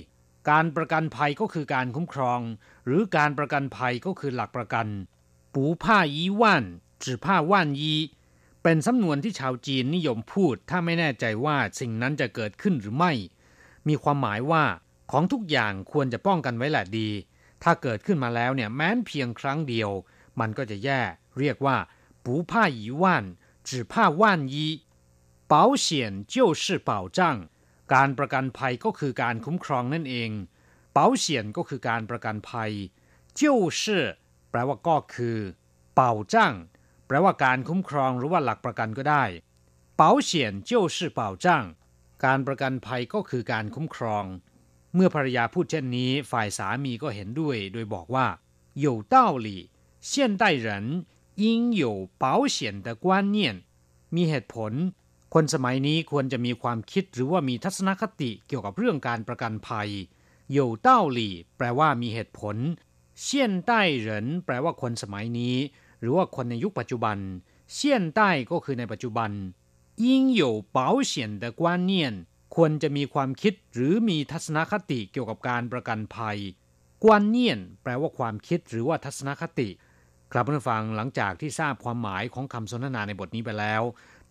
[0.50, 2.40] การประกันภัยก็คือการคุ้มครอง
[2.87, 4.87] หรือการประกันภัยก็คือหลักประกัน
[5.54, 6.64] ปูผ้ายีว่าน
[7.04, 7.94] จือผ้าว่านยี
[8.62, 13.12] เป็นสำนวนที่ชาวจีนนิยมพูด ถ้าไม่แน่ใจว่าสิ่งนั้นจะเกิดขึ้นหรือไม่
[13.88, 14.64] มีความหมายว่า
[15.11, 17.09] ของทุกอย่างควรจะป้องกันไว้แหละดี
[17.62, 19.90] ถ้าเกิดขึ้นมาแล้วเนี่ยแม้นเพียงครั้งเดียว
[20.40, 21.00] มันก็จะแย่
[21.38, 21.76] เรียกว่า
[22.24, 23.24] ปูผ้ายีว่าน
[23.68, 24.66] จือผ้าว่านยี
[25.52, 25.54] 保
[25.85, 25.87] 险
[26.32, 27.20] 就是保障
[27.94, 30.30] การประกันภัยก็คือการคุ้มครองนั่นเอง
[30.96, 32.72] 保险ก็คือการประกันภัย
[33.40, 33.42] 就
[33.78, 33.82] 是
[34.50, 35.38] แปลว่าก็คือ
[35.98, 36.00] 保
[36.32, 36.35] 障
[37.06, 39.24] แปลว่าการคุ้มครองหรือว่าหลักประกันก็ได้
[40.00, 40.30] 保险
[40.68, 41.46] 就是保障
[42.24, 44.24] การประกันภัยก็คือการคุ้มครอง
[44.94, 48.26] เมื่อภรรยาพูดเช่นนี้ ฝ่ายสามีก็เห็นด้วย โดยบอกว่า
[48.85, 49.14] 有道
[49.46, 49.48] 理
[50.00, 50.66] 现代人
[51.37, 53.06] 应有保险的观
[53.37, 53.38] 念
[54.14, 54.72] มีเหตุผล
[55.35, 59.88] คนสมัยนี้ควรจะมีความคิดหรือว่ามีทัศนคติเกี่ยวกับเรื่องการประกันภัย
[60.56, 61.20] 有道理
[61.56, 62.56] แปลว่ามีเหตุผล
[63.26, 63.26] 现
[63.70, 63.72] 代
[64.06, 64.09] 人
[64.44, 65.56] แปลว่าคนสมัยนี้
[66.00, 67.18] หรือว่าคนในยุคปัจจุบัน
[67.76, 67.78] 现
[68.18, 69.30] 代ก็คือในปัจจุบัน
[70.04, 70.06] 应
[70.40, 70.42] 有
[70.76, 70.78] 保
[71.11, 71.92] 险的观念
[72.54, 76.38] ควรจะมีความคิดหรือมีทัศนคติเกี่ยวกับการประกันภัย
[77.04, 79.68] กวนเนียนแปลว่าความคิดหรือว่าทัศนคติ
[80.32, 83.82] ครับผู้ฟังหลังจากที่ทราบความหมายของคำสนทนาในบทนี้ไปแล้ว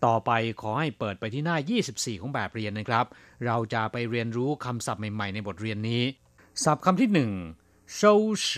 [0.04, 1.56] ต่อไปขอให้เปิดไปที่หน้า
[1.88, 3.06] 24 ของแบบเรียนนะครับ
[3.46, 6.02] เราจะไปเรียนรู้คำศัพท์ใหม่ๆ ในบทเรียนนี้
[6.64, 7.32] ศัพท์คำที่หนึ่ง
[7.98, 8.00] 收
[8.46, 8.48] 拾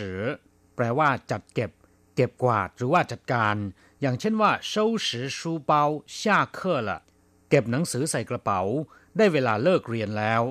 [0.76, 1.70] แปลว่าจัดเก็บ
[2.16, 3.56] เก็บกวาดหรือว่าจัดการ
[4.00, 4.72] อย่างเช่นว่า收
[5.06, 5.70] 拾书包
[6.18, 6.20] 下
[6.56, 6.90] 课了
[7.50, 8.60] เก็บหนังสือใส่กระเป๋า
[9.16, 10.42] ได้เวลาเลิกเรียนแล้ว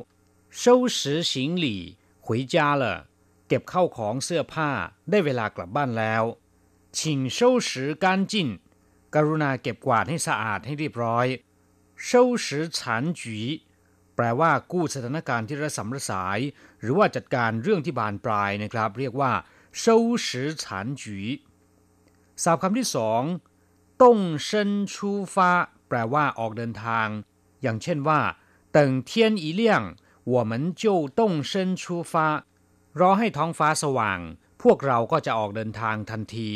[0.62, 0.64] 收
[0.98, 1.00] 拾
[1.32, 1.66] 行李
[2.26, 2.84] 回家了
[3.48, 4.70] เก็บเข้าของเสื้อผ้า
[5.10, 6.24] ได้เวลากลับบ้านแล้ว
[6.98, 7.70] 请收拾
[8.04, 8.34] 干净
[9.16, 11.28] กรุณาเก็บกวาดให้สะอาดให้เรียบร้อย
[12.08, 12.10] 收
[12.46, 12.46] 拾
[12.78, 12.80] 残
[13.20, 13.22] 局
[14.16, 16.40] แปลว่ากู้สถานการณ์ที่ระสำระสาย
[16.82, 19.32] หรือว่าจัดการเรื่องที่บานปลายนะครับ เรียกว่า
[19.82, 19.84] 收
[20.26, 20.28] 拾
[20.64, 20.64] 残
[21.02, 21.04] 局
[22.44, 23.22] ศัพท์คำที่สอง
[24.02, 25.52] ต้งเซินชูฟ้า
[25.88, 27.08] แปลว่าออกเดินทาง
[27.62, 28.20] อย่างเช่นว่า
[28.76, 29.12] 等天
[29.44, 29.62] 一亮
[30.34, 30.84] 我们就
[31.20, 32.14] 动身出发
[33.00, 34.20] รอให้ท้องฟ้าสว่าง
[34.62, 36.52] พวกเราก็จะออกเดินทางทันที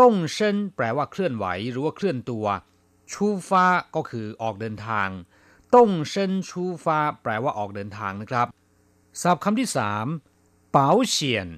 [0.00, 2.46] ต้งเซินแปลว่าเคลื่อนไหวหรือว่าเคลื่อนตัว
[3.12, 5.08] ชูฟ้าก็คือออกเดินทาง
[5.74, 8.46] ต้งเซินชูฟ้าแปลว่าออกเดินทางนะครับ
[9.20, 10.06] ศัพท์คำที่สาม
[10.72, 11.48] เป๋าเฉียน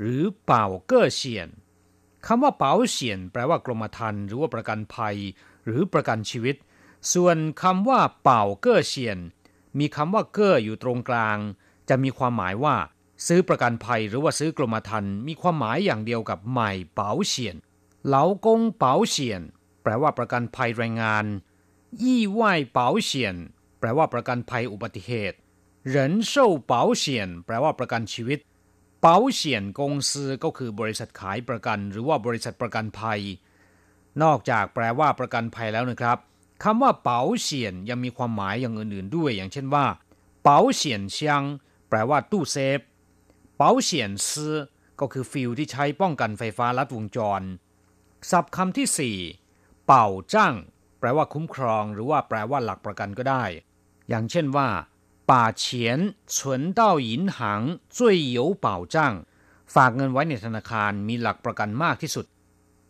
[0.00, 1.48] หรือเป่าเก้อเฉียน
[2.26, 5.16] คำว่าเป๋าเฉียน แปลว่ากรมธรรม์หรือว่าประกันภัย
[5.66, 6.56] หรือประกันชีวิต
[7.12, 9.18] ส่วนคำว่าเป่าเก้อเฉียน
[9.78, 11.38] มีคำว่าเก้ออยู่ตรงกลาง
[11.88, 12.76] จะมีความหมายว่า
[13.26, 17.56] ซื้อประกันภัยหรือว่าซื้อกรมธรรม์มีความหมายอย่างเดียวกับใหม่เป๋าเฉียน
[18.07, 19.41] เหลากงเป๋าเฉียน
[19.83, 21.25] แปลว่าประกันภัยแรงงาน
[22.03, 23.35] ยี่ว่ายเป๋าเฉียน
[23.79, 25.37] แปลว่าประกันภัยอุบัติเหตุ
[25.93, 25.95] 人
[26.31, 26.33] 寿
[26.71, 27.05] 保险
[27.45, 28.39] แปลว่าประกันชีวิต
[29.01, 33.21] เป๋าเฉียนกงซือก็คือบริษัทขายประกัน หรือว่าบริษัทประกันภัย
[34.23, 36.17] นอกจากแปลว่าประกันภัยแล้วนะครับ
[36.63, 39.85] คำว่าเป๋าเฉียนยังมีความหมายอย่างอื่นๆด้วย อย่างเช่นว่า
[40.43, 41.43] เป๋าเฉียนเซียง
[41.89, 42.79] แปลว่าตู้เซฟ
[43.57, 44.55] เป๋าเฉียนซื้อ
[44.99, 47.41] ก็คือฟิลที่ใช้ป้องกันไฟฟ้าลัดวงจร
[48.31, 49.17] ศัพท์คำที่สี่
[49.85, 50.53] เป่าจ้าง
[50.99, 53.43] แปลว่าคุ้มครอง หรือว่าแปลว่าหลักประกันก็ได้
[54.09, 54.67] อย่างเช่นว่า
[55.29, 55.63] 把钱
[56.35, 56.37] 存
[56.79, 57.37] 到银行
[57.97, 57.99] 最
[58.37, 58.95] 有保障
[59.73, 62.25] ฝากเงินไว้ในธนาคารมีหลักประกันมากที่สุด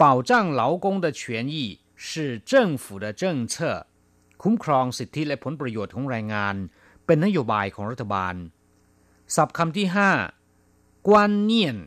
[0.01, 1.21] 保障劳工的权
[1.53, 1.55] 益
[2.05, 3.55] 是政府的政策
[4.41, 6.55] คุ้มครองสิทธิและผลประโยชน์ของแรงงาน
[7.05, 8.35] เป็นนโยบายของรัฐบาล
[9.35, 10.11] ศัพท์คำที่ห้า
[11.07, 11.77] กวนเนียน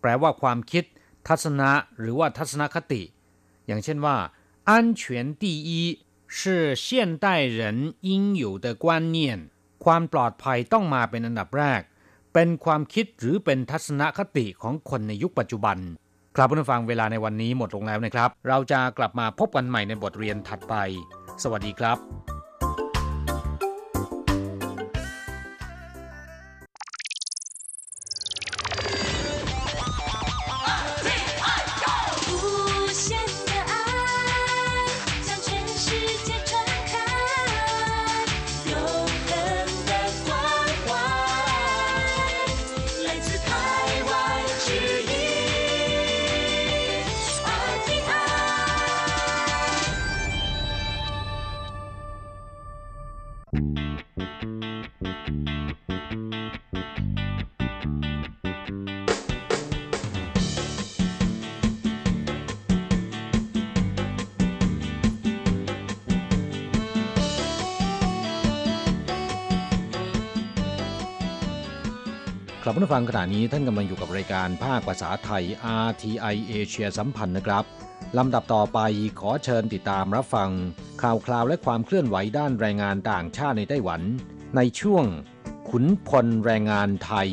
[0.00, 0.84] แปลว่าความคิด
[1.28, 3.02] ทัศนะหรือว่าทัศนคติ
[3.66, 4.16] อย่างเช่นว่า
[4.70, 5.02] 安全
[5.42, 5.70] 第一
[6.36, 6.86] 是现
[7.24, 7.26] 代
[7.58, 9.18] 人应有的观念
[9.84, 11.80] ความปลอดภัยต้องมาเป็นอันดับแรก
[12.34, 15.78] เป็นความคิดหรือเป็นทัศนคติของคนในยุคปัจจุบัน
[16.36, 20.74] ครับผู้ฟังเวลาในวันนี้หมดลงแล้วนะครับ เราจะกลับมาพบกันใหม่ในบทเรียนถัดไป
[21.42, 22.31] สวัสดีครับ
[72.72, 75.44] ครับผู้ฟังขณะนี้ท่านกำลังอยู่กับรายการภาคภาษาไทย
[75.86, 77.64] RTI เอเชียสัมพันธ์นะครับ
[78.18, 78.78] ลำดับต่อไป
[79.20, 80.50] ขอเชิญติดตามรับฟัง
[81.02, 84.00] ข่าวคราวและความเคลื่อนไหวด้านแรงงานต่างชาติในไต้หวัน
[84.56, 85.04] ในช่วง
[85.70, 87.30] ขุนพลแรงงานไทย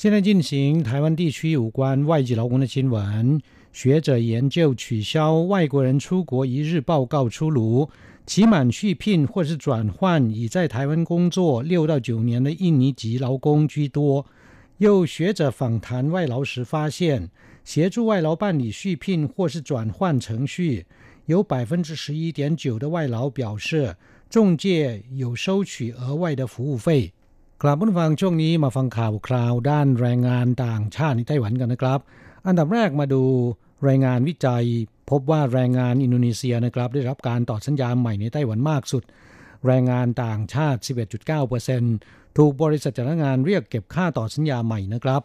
[0.00, 0.50] 现在进行
[0.88, 3.40] 台湾地区有关外籍劳工的新闻。
[3.74, 7.90] 学者研究取消外国人出国一日报告出炉，
[8.28, 14.24] 期满续聘或是转换已在台湾工作六到九年的印尼籍劳工居多。
[14.78, 17.28] 有学者访谈外劳时发现，
[17.64, 20.86] 协助外劳办理续聘或是转换程序，
[21.26, 23.96] 有百分之十一点九的外劳表示，
[24.28, 27.12] 中介有收取额外的服务费。
[27.62, 32.00] กลับมาฟังช่วงนี้มาฟังข่าวคราวด้านแรงงานต่างชาติในไต้หวันกันนะครับ
[32.46, 33.22] อันดับแรกมาดู
[33.88, 34.64] รายงานวิจัย
[35.09, 39.03] พบว่าแรงงานอินโดนีเซียนะครับได้รับการต่อสัญญาใหม่ในไต้หวันมากสุด
[39.65, 40.79] แรงงานต่างชาติ
[41.59, 45.21] 11.9%ถูกบริษัทจ้างงานเรียกเก็บค่าต่อสัญญาใหม่นะครับ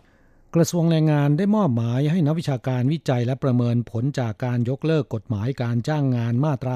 [0.56, 6.74] กระทรวงแรงงานได้มอบหมายให้นักวิชาการวิจัยและประเมินผลจากการยกเลิกกฎหมายการจ้างงานมาตรา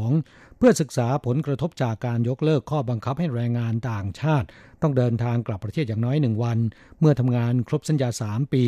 [0.00, 4.46] 52 เพื่อศึกษาผลกระทบจากการยกเลิกข้อบังคับให้แรงงานต่างชาติ
[4.82, 6.58] ต้องเดินทางกลับประเทศอย่างน้อยหนึ่งวัน
[7.00, 8.64] เมื่อทำงานครบสัญญา 3 ปี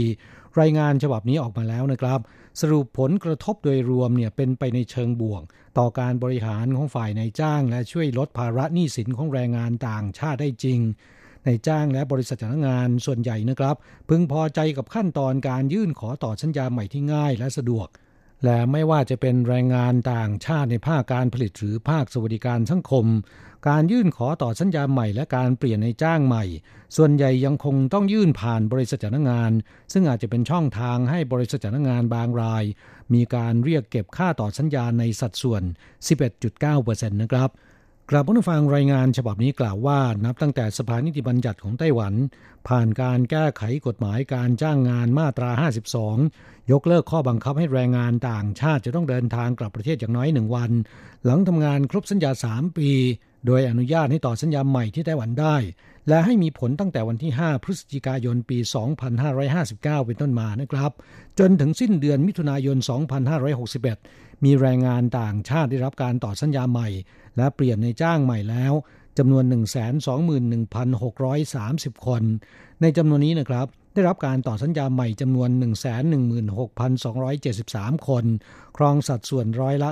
[0.60, 2.20] รายงานฉบับนี้ออกมาแล้วนะครับ
[2.60, 5.42] สรุปผลกระทบโดยรวมเนี่ยเป็นไปในเชิงบวก
[5.78, 10.80] ต่อการบริหารของฝ่ายในจ้าง และช่วยลดภาระหนี้สินของแรงงานต่างชาติได้จริง
[11.44, 13.76] ในจ้างและบริษัทจ้างงานส่วนใหญ่นะครับ
[14.08, 17.88] พึงพอใจกับขั้นตอนการยื่นขอต่อสัญญาใหม่ที่ง่ายและสะดวก
[18.44, 23.06] และไม่ว่าจะเป็นแรงงานต่างชาติในภาคการผลิตหรือภาคสวัสดิการสังคม
[23.68, 26.44] การยื่นขอต่อสัญญาใหม่และการเปลี่ยนในจ้างใหม่
[26.96, 29.52] ส่วนใหญ่ยังคงต้องยื่นผ่านบริษัทจ้างงาน
[29.92, 32.64] ซึ่งอาจจะเป็นช่องทางให้บริษัทจ้างงานบางราย
[33.14, 35.62] มีการเรียกเก็บค่าต่อสัญญาในสัดส่วน
[36.42, 37.50] 11.9%นะครับ
[38.14, 42.14] กลับผู้ฟังรายงานฉบับนี้กล่าวว่านับตั้งแต่สภานิติบัญญัติของไต้หวัน
[42.68, 45.50] ผ่านการแก้ไขกฎหมายการจ้างงานมาตรา
[46.10, 50.70] 52 ยกเลิกข้อบังคับให้แรงงานต่างชาติจะต้องเดินทางกลับประเทศอย่างน้อยหนึ่งวัน
[51.24, 52.90] หลังทำงานครบสัญญา 3 ปี
[53.46, 55.56] โดยอนุญาตให้ต่อสัญญาใหม่ที่ไต้หวันได้
[56.08, 58.58] และให้มีผลตั้งแต่วันที่ 5 พฤศจิกายนปี
[59.32, 60.90] 2559 เป็นต้นมานะครับ
[61.38, 62.76] จนถึงสิ้นเดือนมิถุนายน
[63.42, 66.88] 2561 มีแรงงานต่างชาติได้รับการต่อสัญญาใหม่
[67.36, 68.72] และเปลี่ยนในจ้างใหม่แล้ว
[69.18, 69.44] จำนวน
[70.74, 72.22] 121,630 คน
[72.80, 75.48] ในจำนวนนี้นะครับ ได้รับการต่อสัญญาใหม่จำนวน
[76.78, 78.24] 116,273 คน
[78.76, 79.90] ครองสัดส่วนร้อยละ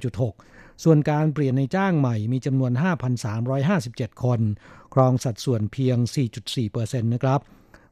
[0.00, 2.72] 95.6 ส่วนการเปลี่ยนในจ้างใหม่มีจำนวน
[3.48, 4.40] 5,357 คน
[4.94, 5.96] ครองสัดส่วนเพียง
[6.54, 7.40] 4.4%นะครับ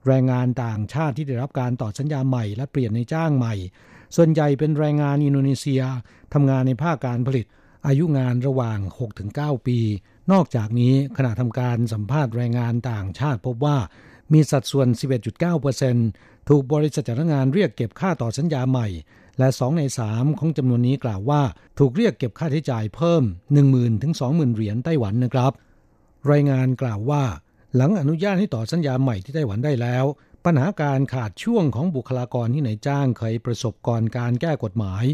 [0.06, 3.54] แรงงานต่างชาติที่ได้รับการต่อสัญญาใหม่และเปลี่ยนในจ้างใหม่
[4.16, 5.82] ส่วนใหญ่เป็นแรงงานอินโดนีเซีย
[6.34, 7.46] ทำงานในภาคการผลิต
[7.86, 8.78] อายุงานระหว่าง
[9.22, 9.78] 6-9 ปี
[10.32, 13.76] นอกจากนี้ขณะทำการสัมภาษณ์แรงงานต่างชาติพบว่า
[14.32, 14.88] มีสัดส่วน
[15.68, 18.88] 11.9%ถูกบริษัทจ้างงานเรียกเก็บค่าต่อสัญญาใหม่
[19.38, 21.42] และ 2 ใน 3 ของจำนวนนี้กล่าวว่า
[21.78, 23.22] ถูกเรียกเก็บค่าใช้จ่ายเพิ่ม
[23.62, 25.52] 10,000 ถึง 20,000 เหรียญไต้หวันนะครับ
[26.30, 27.24] รายงานกล่าวว่า
[27.76, 30.04] หลังอนุญาตให้ต่อสัญญาใหม่ที่ไต้หวันได้แล้ว
[30.44, 35.04] ปัญหาการขาดช่วงของบุคลากรที่ไหนจ้างเคยประสบก่อนการแก้กฎหมาย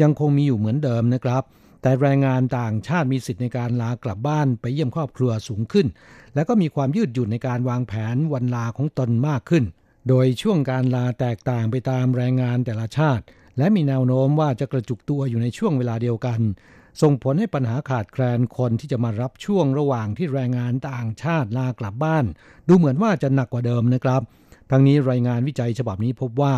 [0.00, 1.42] ยังคงมีอยู่เหมือนเดิมนะครับ
[1.82, 5.86] แต่แรงงานต่างชาติมีสิทธิในการลากลับบ้านไปเยี่ยมครอบครัวสูงขึ้น
[6.34, 9.64] และก็มีความยืดหยุ่นในการวางแผนวันลาของตนมากขึ้น
[10.08, 13.24] โดยช่วงการลาแตกต่างไปตามแรงงานแต่ละชาติ
[13.58, 16.40] และมีแนวโน้มว่าจะกระจุกตัวอยู่ในช่วงเวลาเดียวกัน
[17.02, 22.24] ส่งผลให้ปัญหาขาดแคลนคนที่จะมารับช่วงระหว่างที่แรงงานต่างชาติลากลับบ้าน
[22.68, 24.22] ดูเหมือนว่าจะหนักกว่าเดิมนะครับ
[24.74, 26.54] ทั้งนี้รายงานวิจัยฉบับนี้พบว่า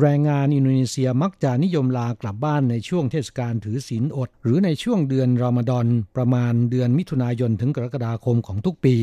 [0.00, 8.96] แรงงานอินโดนีเซียมักจะนิยมลากลับบ้านในช่วงเทศกาลถือศีลอด หรือในช่วงเดือนรอมฎอนประมาณเดือนมิถุนายนถึงกรกฎาคมของทุกปี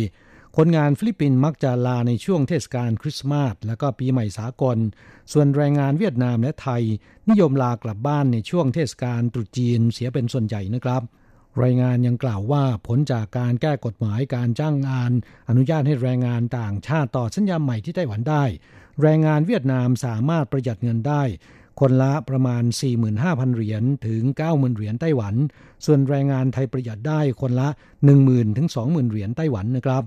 [0.57, 4.77] คนงานฟิลิปปินส์มักจะลาในช่วงเทศกาลคริสต์มาสและก็ปีใหม่สากล
[5.31, 6.83] ส่วนแรงงานเวียดนามและไทย
[7.29, 11.01] นิยมลากลับบ้านในช่วงเทศกาลตรุษจีนเสียเป็นส่วนใหญ่นะครับ
[11.63, 15.11] รายงานยังกล่าวว่าผลจากการแก้กฎหมายการจ้างงาน
[15.49, 18.43] อนุญาตให้แรงงานต่างชาติต่อสัญญาใหม่ที่ไต้หวันได้
[19.01, 21.23] แรงงานเวียดนามสามารถประหยัดเงินได้
[21.79, 22.63] คนละประมาณ
[23.09, 25.35] 45,000 เหรียญถึง 90,000 เหรียญไต้หวัน
[25.85, 27.67] ส่วนแรงงานไทยประหยัดได้คนละ
[28.13, 30.03] 10,000 ถึง 20,000 เหรียญไต้หวันนะครับ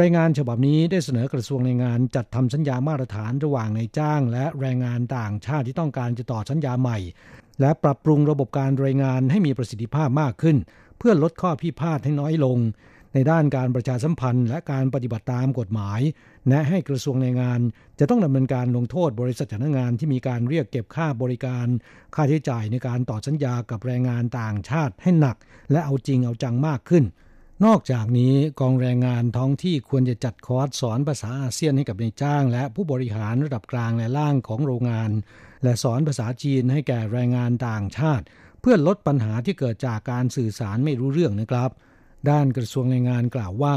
[0.00, 6.98] รายงานฉบับนี้ได้เสนอกระทรวงแรงงานจัดทำสัญญามาตรฐานระหว่างนายจ้าง และแรงงานต่างชาติที่ต้องการจะต่อสัญญาใหม่
[7.60, 10.56] และปรับปรุงระบบการรายงานให้มีประสิทธิภาพมากขึ้น
[10.98, 12.58] เพื่อลดข้อพิพาทให้น้อยลง
[13.14, 16.00] ในด้านการประชาสัมพันธ์ และการปฏิบัติตามกฎหมาย
[16.48, 17.60] แนะให้กระทรวงแรงงาน
[17.98, 21.66] จะต้องดำเนินการลงโทษบริษัทจ้างงานที่มีการเรียกเก็บค่าบริการ
[22.14, 25.36] ค่าใช้จ่ายในการต่อสัญญากับแรงงานต่างชาติให้หนัก
[25.72, 27.04] และเอาจริงเอาจังมากขึ้น
[27.64, 35.10] นอกจากนี้กองแรงงานท้องที่ควรจะจัดคอร์สสอนภาษาอาเซียนให้กับนายจ้าง และผู้บริหารระดับกลางและล่างของโรงงาน
[35.62, 38.24] และสอนภาษาจีนให้แก่แรงงานต่างชาติ
[38.60, 41.70] เพื่อลดปัญหาที่เกิดจากการสื่อสารไม่รู้เรื่องนะครับ
[42.30, 43.76] ด้านกระทรวงแรงงานกล่าวว่า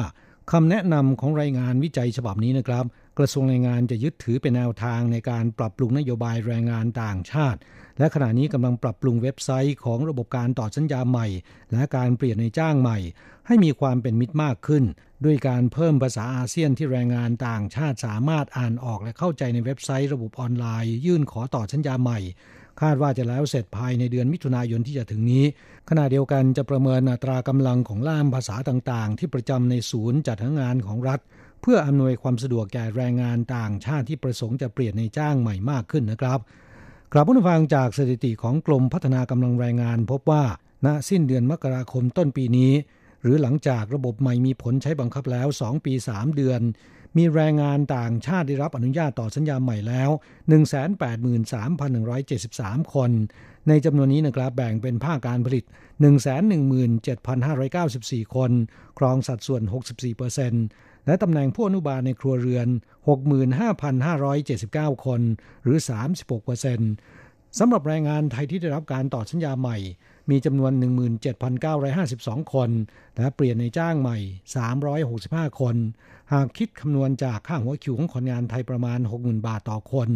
[0.52, 2.86] คำแนะนำของรายงานวิจัยฉบับนี้นะครับ
[3.18, 7.60] กระทรวงแรงงานจะยึดถือเป็นแนวทางในการปรับปรุงนโยบายแรงงานต่างชาติ
[8.00, 11.28] และขณะนี้กำลังปรับปรุงเว็บไซต์ของระบบการต่อสัญญาใหม่
[11.72, 12.98] และการเปลี่ยนในจ้างใหม่
[13.48, 14.84] ให้มีความเป็นมิตรมากขึ้น
[15.26, 22.20] ด้วยการเพิ่มภาษาอาเซียนที่แรงงานต่างชาติสามารถอ่านออกและเข้าใจในเว็บไซต์ระบบออนไลน์ ยื่นขอต่อสัญญาใหม่
[22.82, 25.46] คาดว่าจะแล้วเสร็จภายในเดือนมิถุนายนที่จะถึงนี้
[25.90, 31.20] ขณะเดียวกันจะประเมินอัตรากำลังของล่ามภาษาต่างๆ ที่ประจำในศูนย์จัดหางานของรัฐ
[31.62, 36.40] เพื่ออำนวยความสะดวกแก่แรงงานต่างชาติที่ประสงค์จะเปลี่ยนในจ้างใหม่มากขึ้นนะครับ
[37.14, 40.44] กลับผู้ฟังจากสถิติของกรมพัฒนากำลังแรงงาน พบว่า
[40.86, 42.72] ณสิ้นเดือนมกราคมต้นปีนี้
[43.22, 46.62] หรือหลังจากระบบใหม่มีผลใช้บังคับแล้ว 2 ปี 3 เดือน
[47.18, 50.10] มีแรงงานต่างชาติได้รับอนุญาตต่อสัญญาใหม่แล้ว
[51.72, 53.12] 183,173 คน
[53.68, 55.66] ในจำนวนนี้นะครับแบ่งเป็นภาคการผลิต
[57.20, 58.52] 117,594 คน
[58.98, 59.62] ครองสัดส่วน
[60.36, 62.68] 64%และตำแหน่งผู้อนุบาลในครัวเรือน
[64.26, 65.22] 65,579 คน
[65.64, 65.78] หรือ
[66.68, 69.78] 36%สำหรับแรงงานไทยที่ได้รับการต่อสัญญาใหม่
[70.32, 70.72] มีจำนวน
[71.62, 72.70] 17,952 คน
[73.18, 74.18] และเปลี่ยนในจ้างใหม่
[74.90, 75.76] 365 คน
[76.34, 80.10] หากคิดคำนวณจากค่าหัวคิวของคนงานไทยประมาณ 60,000 บาทต่อคน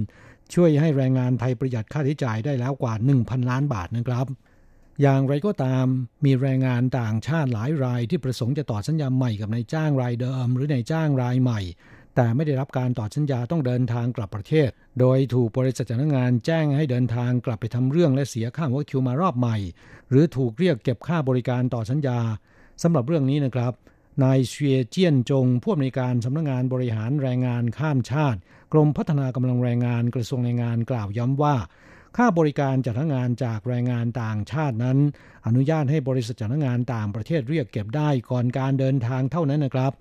[0.54, 4.28] ช่วยให้แรงงานไทยประหยัดค่าใช้จ่ายได้แล้วกว่า 1,000 ล้านบาทนะครับ
[5.02, 5.86] อย่างไรก็ตาม
[6.26, 11.62] มีแรงงานต่างชาติหลายรายที่ประสงค์จะต่อสัญญาใหม่กับนายจ้างรายเดิม หรือนายจ้างรายใหม่
[12.16, 19.58] แต่ไม่ได้รับการต่อสัญญาต้องเดินทางกลับประเทศ โดยถูกบริษัทจ้างงานแจ้งให้เดินทางกลับไปทำเรื่องและเสียค่าหัวคิวมารอบใหม่
[20.10, 22.20] หรือถูกเรียกเก็บค่าบริการต่อสัญญา
[22.84, 23.74] สำหรับเรื่องนี้นะครับ
[24.24, 28.40] นายเชียเจียนจงผู้อำนวยการสำนักงงานบริหารแรงงานข้ามชาติ
[28.74, 31.56] กรมพัฒนากำลังแรงงานกระทรวงแรงงานกล่าวย้ำว่า
[32.18, 34.98] ค่าบริการจัดงานจากแรงงานต่างชาตินั้น
[35.46, 39.94] อนุญาตให้บริษัทจัดงานต่างประเทศเรียกเก็บได้ก่อนการเดินทางเท่านั้นนะครับ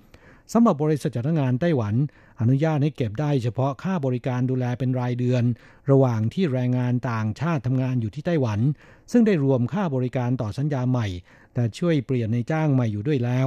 [0.52, 1.94] สำหรับบริษัทจัดงานไต้หวัน
[2.40, 5.44] อนุญาตให้เก็บได้เฉพาะค่าบริการดูแลเป็นรายเดือน
[5.90, 8.60] ระหว่างที่แรงงานต่างชาติทำงานอยู่ที่ไต้หวัน
[9.12, 11.06] ซึ่งได้รวมค่าบริการต่อสัญญาใหม่
[11.54, 13.46] แต่ช่วยเปลี่ยนในจ้างใหม่อยู่ด้วยแล้ว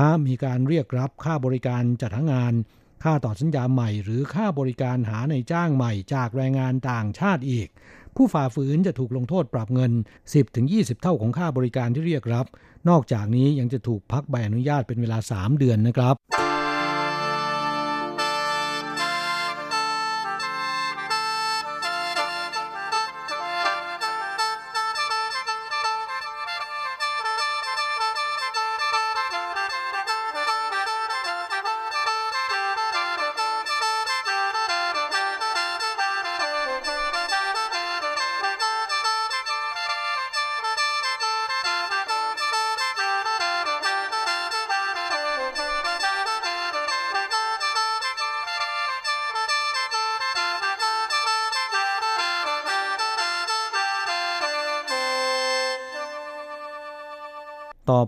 [0.00, 2.54] ห้ามมีการเรียกรับค่าบริการจัดหางาน
[3.04, 7.68] ค่าต่อสัญญาใหม่ หรือค่าบริการหาในจ้างใหม่จากแรงงานต่างชาติอีก
[8.16, 9.92] ผู้ฝ่าฝืนจะถูกลงโทษปรับเงิน
[10.46, 12.46] 10-20 เท่าของค่าบริการที่เรียกรับ
[12.88, 16.37] นอกจากนี้ยังจะถูกพักใบอนุญาตเป็นเวลา 3 เดือนนะครับ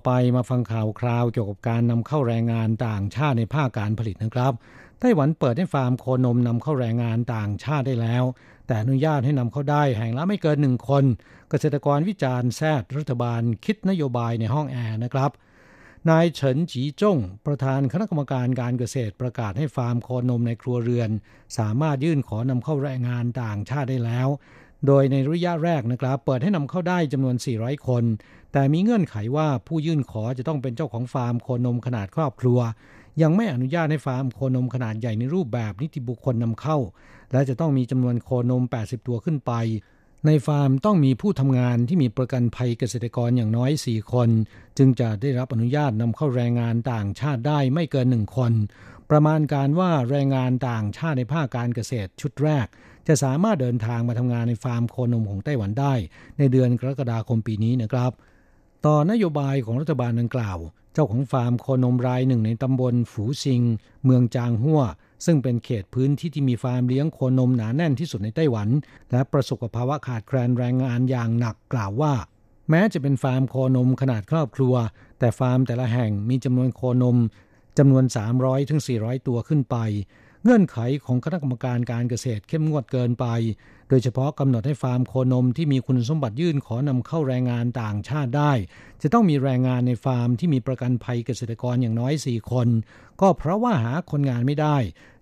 [0.04, 4.52] ไปมาฟังข่าวคราวเกี่ยวกับการนำเข้าแรงงานต่างชาติในภาคการผลิตนะครับ
[5.00, 8.24] ไต้หวันเปิดให้ฟาร์มโคนมนำเข้าแรงงานต่างชาติได้แล้ว
[8.66, 11.04] แต่อนุญาตให้นำเข้าได้แห่งละไม่เกินหนึ่งคน
[11.50, 15.30] เกษตรกรวิจารณ์แซดรัฐบาลคิดนโยบายในห้องแอร์นะครับ
[16.10, 21.10] นายเฉินจีจง ประธานคณะกรรมการการเกษตรประกาศให้ฟาร์มโคนมในครัวเรือน
[21.58, 24.28] สามารถยื่นขอนำเข้าแรงงานต่างชาติได้แล้ว
[24.86, 28.04] โดยในระยะแรกนะครับ เปิดให้นำเข้าได้จำนวน 400 คน
[28.52, 32.58] แต่มีเงื่อนไขว่าผู้ยื่นขอจะต้องเป็นเจ้าของฟาร์มโคนมขนาดครอบครัว
[33.22, 36.78] ยังไม่อนุญาตให้ฟาร์มโคนมขนาดใหญ่ในรูปแบบนิติบุคคลนำเข้า
[37.32, 39.52] และจะต้องมีจำนวนโคนม 80 ตัวขึ้นไป
[40.26, 44.28] ในฟาร์มต้องมีผู้ทำงานที่มีประกันภัยเกษตรกรอย่างน้อย 4 คน
[44.78, 48.52] จึงจะได้รับอนุญาตนำเข้าแรงงานต่างชาติได้ไม่เกินหนึ่งคน
[49.10, 52.66] ประมาณการว่าแรงงานต่างชาติในภาคการเกษตรชุดแรก
[53.08, 55.94] จะสามารถเดินทางมาทำงานในฟาร์มโคนมของไต้หวันได้
[56.38, 58.12] ในเดือนกรกฎาคมปีนี้นะครับ
[58.86, 60.58] ต่อนโยบายของรัฐบาลดังกล่าว
[60.94, 63.62] เจ้าของฟาร์มโคนมรายหนึ่งในตำบลฝูซิง
[64.04, 64.80] เมืองจางหัว
[65.26, 68.68] ซึ่งเป็นเขตพื้นที่ที่มีฟาร์มเลี้ยงโคนมหนาแน่นที่สุดในไต้หวัน
[69.10, 72.14] และประสบกับภาวะขาดแคลนแรงงานอย่างหนักกล่าวว่า
[72.70, 74.74] แม้จะเป็นฟาร์มโคนมขนาดครอบครัว
[75.18, 77.18] แต่ฟาร์มแต่ละแห่งมีจำนวนโคนม
[77.78, 78.04] จำนวน
[78.66, 79.76] 300-400 ตัวขึ้นไป
[80.44, 83.26] เงื่อนไขของคณะกรรมการการเกษตรเข้มงวดเกินไป
[83.88, 88.52] โดยเฉพาะกำหนดให้ฟาร์มโคนมที่มีคุณสมบัติยื่นขอนำเข้าแรงงานต่างชาติได้
[89.02, 92.68] จะต้องมีแรงงานในฟาร์มที่มีประกันภัยเกษตรกรอย่างน้อย 4 คน
[93.20, 94.76] ก็เพราะว่าหาคนงานไม่ได้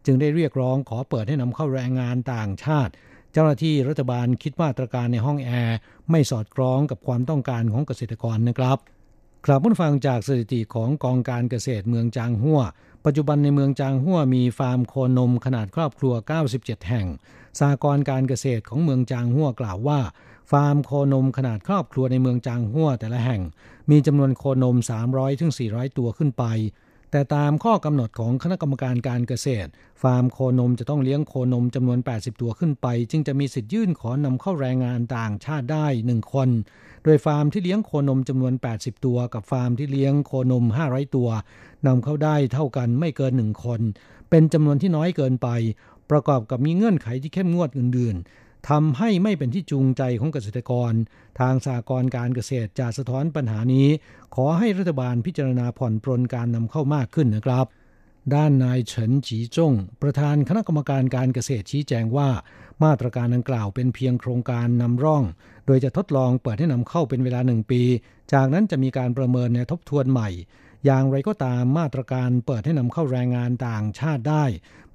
[0.07, 2.93] จึงได้เรียกร้องขอเปิดให้นำเข้าแรงงานต่างชาติ
[3.33, 5.77] เจ้าหน้าที่รัฐบาลคิดมาตรการในห้องแอร์
[6.11, 8.79] ไม่สอดคล้องกับความต้องการของเกษตรกรนะครับ
[9.47, 12.61] กลับผู้ฟังจากสถิติของกองการเกษตรเมืองจางหัว
[13.05, 16.15] ปัจจุบันในเมืองจางหัวมีฟาร์มโคนมขนาดครอบครัว
[16.51, 17.07] 97 แห่ง
[17.59, 20.01] สากรการเกษตรของเมืองจางหัวกล่าวว่า
[20.51, 23.43] ฟาร์มโคนมขนาดครอบครัวในเมืองจางหัวแต่ละแห่ง
[23.91, 24.77] มีจำนวนโคนม
[25.37, 26.45] 300-400 ตัวขึ้นไป
[27.13, 29.71] แต่ตามข้อกำหนดของคณะกรรมการการเกษตร
[30.03, 36.49] ฟาร์มโคนมจะต้องเลี้ยงโคนมจำนวน 80 ตัวขึ้นไป จึงจะมีสิทธิ์ยื่นขอนำเข้าแรงงานต่างชาติได้ 1 คน
[37.05, 41.29] โดยฟาร์มที่เลี้ยงโคนมจำนวน 80 ตัว กับฟาร์มที่เลี้ยงโคนม 500 ตัว
[41.87, 43.81] นำเข้าได้เท่ากันไม่เกิน1คน
[44.31, 45.49] เป็นจำนวนที่น้อยเกินไป
[46.11, 50.93] ประกอบกับมีเงื่อนไขที่เข้มงวดอื่นๆทำให้ไม่เป็นที่จูงใจของเกษตรกร
[51.41, 53.89] ทางสากรการเกษตรจะสะท้อนปัญหานี้
[54.35, 57.67] ขอให้รัฐบาลพิจารณาผ่อนปรนการนำเข้ามากขึ้นนะครับ
[58.35, 59.73] ด้านนายเฉินจีจง
[60.03, 62.29] ประธานคณะกรรมการการเกษตรชี้แจงว่า
[62.85, 65.23] มาตรการดังกล่าวเป็นเพียงโครงการนำร่อง
[65.67, 67.83] โดยจะทดลองเปิดให้นำเข้าเป็นเวลาหนึ่งปี
[68.33, 70.29] จากนั้นจะมีการประเมินในทบทวนใหม่
[70.85, 74.45] อย่างไรก็ตามมาตรการเปิดให้นำเข้าแรงงานต่างชาติได้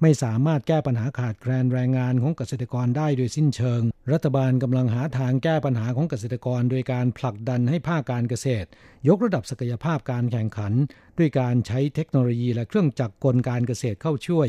[0.02, 3.82] ไม่สามารถแก้ปัญหาขาดแคลนแรงงานของเกษตรกรได้โดยสิ้นเชิง
[4.12, 8.68] รัฐบาลกำลังหาทางแก้ปัญหาของเกษตรกร โดยการผลักดันให้ภาคการเกษตร
[9.08, 10.72] ยกระดับศักยภาพการแข่งขัน
[11.18, 14.48] ด้วยการใช้เทคโนโลยีและเครื่องจักรกลการเกษตรเข้าช่วย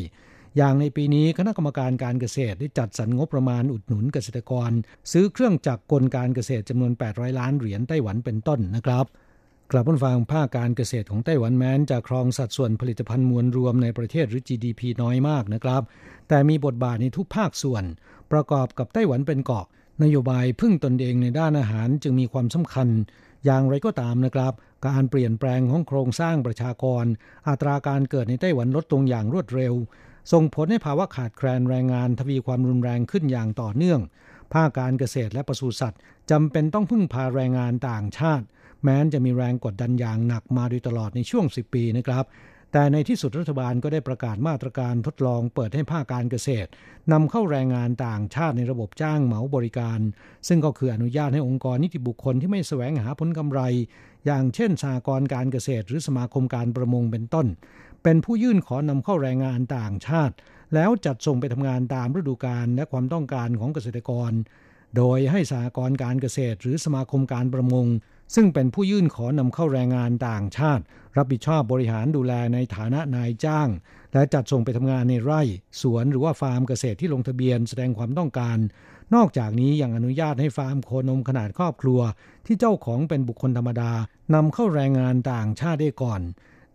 [0.57, 4.71] อย่างในปีนี้คณะกรรมการการเกษตรได้จัดสรรงบประมาณอุดหนุนเกษตรกร
[5.11, 9.05] ซื้อเครื่องจักรกลการเกษตรจำนวน 800 ล้านเหรียญไต้หวันเป็นต้นนะครับ
[9.75, 15.81] ลับมาฟังภาคการเกษตรของไต้หวันแม้นจะครองสัดส่วนผลิตภัณฑ์มวลรวมในประเทศหรือ GDP น้อยมากนะครับ
[16.27, 17.83] แต่มีบทบาทในทุกภาคส่วน
[18.31, 19.65] ประกอบกับไต้หวันเป็นเกาะ
[20.03, 22.87] นโยบายพึ่งตนเองในด้านอาหารจึงมีความสำคัญ
[23.45, 24.53] อย่างไรก็ตามนะครับ
[24.87, 27.05] การเปลี่ยนแปลงของโครงสร้างประชากร
[27.49, 29.73] อัตราการเกิดในไต้หวันลดลงอย่างรวดเร็ว
[30.31, 34.01] ส่งผลให้ภาวะขาดแคลนแรงงานทวีความรุนแรงขึ้นอย่างต่อเนื่อง
[34.53, 35.99] ภาคการเกษตรและปศุสัตว์
[36.31, 38.45] จำเป็นต้องพึ่งพาแรงงานต่างชาติ
[38.85, 42.25] แม้นจะมีแรงกดดันอย่างหนักมาโดยตลอดในช่วง 10 ปีนะครับ
[42.71, 46.69] แต่ในที่สุดรัฐบาลก็ได้ประกาศมาตรการทดลองเปิดให้ภาคการเกษตร
[47.11, 49.99] นำเข้าแรงงานต่างชาติในระบบจ้างเหมาบริการ
[50.47, 53.61] ซึ่งก็คืออนุญาตให้องค์กรนิติบุคคลที่ไม่แสวงหาผลกำไร
[54.25, 57.47] อย่างเช่นสหกรการเกษตร หรือสมาคมการประมงเป็นต้น
[58.03, 60.35] เป็นผู้ยื่นขอนำเข้าแรงงานต่างชาติ
[60.73, 64.31] แล้วจัดส่งไปทำงานตามฤดูกาลและความต้องการของเกษตรกร
[64.97, 67.87] โดยให้สหกรการเกษตร หรือสมาคมการประมง
[68.33, 70.83] ซึ่งเป็นผู้ยื่นขอนำเข้าแรงงานต่างชาติ
[71.17, 73.69] รับผิดชอบบริหารดูแลในฐานะนายจ้าง
[74.13, 75.41] และจัดส่งไปทำงานในไร่
[75.81, 78.57] สวนหรือว่าฟาร์มเกษตรที่ลงทะเบียนแสดงความต้องการ
[79.15, 81.99] นอกจากนี้ยังอนุญาตให้ฟาร์มโคนมขนาดครอบครัว
[82.45, 83.91] ที่เจ้าของเป็นบุคคลธรรมดา
[84.33, 86.21] นำเข้าแรงงานต่างชาติได้ก่อน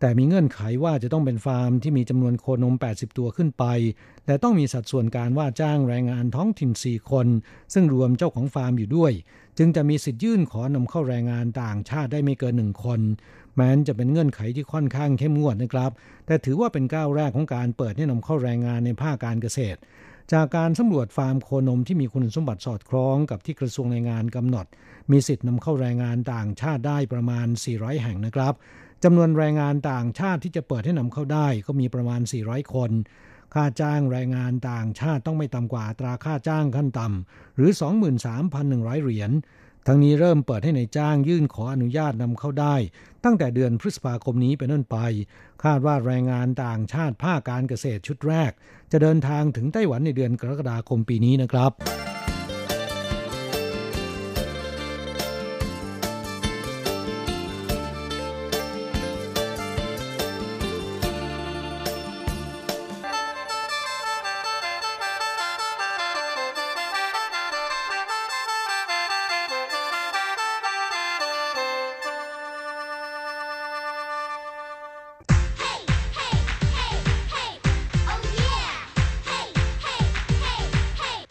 [0.00, 3.64] แต่มีเงื่อนไขว่าจะต้องเป็นฟาร์มที่มีจำนวนโคนม 80 ตัวขึ้นไป
[4.26, 7.26] และต้องมีสัดส่วนการว่าจ้างแรงงานท้องถิ่น 4 คน
[7.74, 9.12] ซึ่งรวมเจ้าของฟาร์มอยู่ด้วย
[9.58, 13.00] จึงจะมีสิทธิ์ยื่นขอนำเข้าแรงงานต่างชาติได้ไม่เกินหนึ่งคน
[13.54, 15.90] แม้นจะเป็นเงื่อนไขที่ค่อนข้างเข้มงวดนะครับ
[16.26, 19.78] แต่ถือว่าเป็นก้าวแรกของการเปิดให้นำเข้าแรงงานในภาคการเกษตร
[20.32, 24.66] จากการสำรวจฟาร์มโคนมที่มีคุณสมบัติสอดคล้องกับที่กระทรวงแรงงานกำหนด
[25.10, 28.54] มีสิทธิ์นำเข้าแรงงานต่างชาติได้ประมาณ 400 แห่งนะครับ
[29.04, 32.90] จำนวนแรงงานต่างชาติที่จะเปิดให้นำเข้าได้ก็มีประมาณ 400 คน
[33.54, 37.70] ค่าจ้างแรงงานต่างชาติต้องไม่ต่ำกว่าตราค่าจ้างขั้นต่ำหรือ
[38.36, 39.30] 23,100 เหรียญ
[39.86, 42.74] ทั้งนี้เริ่มเปิดให้ในจ้างยื่นขออนุญาตนำเข้าได้
[43.24, 44.96] ตั้งแต่เดือนพฤษภาคมนี้เป็นต้นไป
[45.64, 48.52] คาดว่าแรงงานต่างชาติภาคการเกษตรชุดแรก
[48.92, 51.99] จะเดินทางถึงไต้หวันในเดือนกรกฎาคมปีนี้นะครับ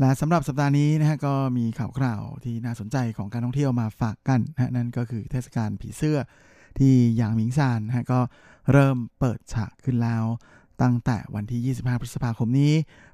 [0.00, 6.18] และสำหรับสัปดาห์นี้นะฮะก็มีข่าวคราวที่น่าสนใจของการท่องเที่ยวมาฝากกันนะนั่นก็คือเทศกาลผีเสื้อ
[6.78, 8.20] ที่หยางหมิงซานนะฮะก็
[8.72, 10.24] เริ่มเปิดฉากขึ้นแล้ว
[10.82, 12.72] ตั้งแต่วันที่ 25 พฤษภาคมนี้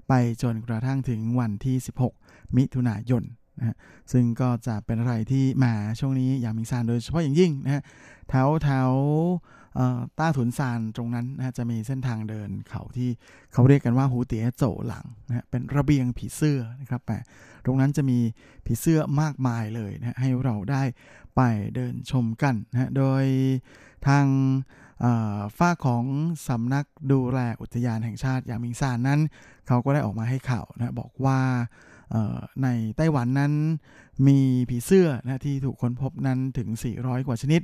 [0.09, 0.13] ไป
[0.43, 1.77] จนกระทั่งถึงวันที่
[2.17, 3.23] 16 มิถุนายน
[3.59, 3.77] นะฮะ
[4.13, 7.83] ซึ่งก็จะเป็นอะไรที่มาช่วงนี้หยางหมิงซานโดยเฉพาะอย่างยิ่งนะฮะ
[8.29, 8.91] แถวแถว
[10.19, 13.11] ต้าถุนซานตรงนั้นนะจะมีเส้นทางเดินเขาที่
[13.53, 17.19] เขาเรียกกันว่าหูเตี๋ยโจหลังนะเป็นระเบียงผีเสื้อนะครับแต่
[17.65, 18.19] ตรงนั้นจะมี
[18.67, 20.83] ผีเสื้อมากมายเลยนะให้เราได้
[21.37, 21.41] ไป
[21.75, 23.25] เดินชมกันนะโดย
[24.07, 24.27] ทาง
[25.59, 26.05] ฝ้าของ
[26.49, 29.21] สำนักดูแลอุทยานแห่งชาติยางมิงซานนั้น
[29.67, 31.39] เขาก็ได้ออกมาให้ข่าวนะบอกว่า
[32.63, 33.53] ในไต้หวันนั้น
[34.27, 34.39] มี
[34.71, 36.69] ผีเสื้อนะที่ถูกค้นพบนั้นถึง
[36.99, 37.63] 400 กว่าชนิด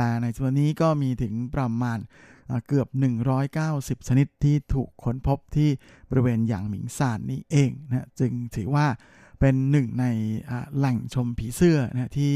[0.00, 1.98] ละในส่วนนี้ก็มีถึงประมาณ
[2.66, 2.88] เกือบ
[3.48, 5.70] 190 ชนิดที่ถูกค้นพบที่
[6.10, 8.86] บริเวณหยางหมิงซานนี้เองนะจึงถือว่า
[9.40, 10.06] เป็นหนึ่งใน
[10.76, 12.34] แหล่งชมผีเสื้อนะที่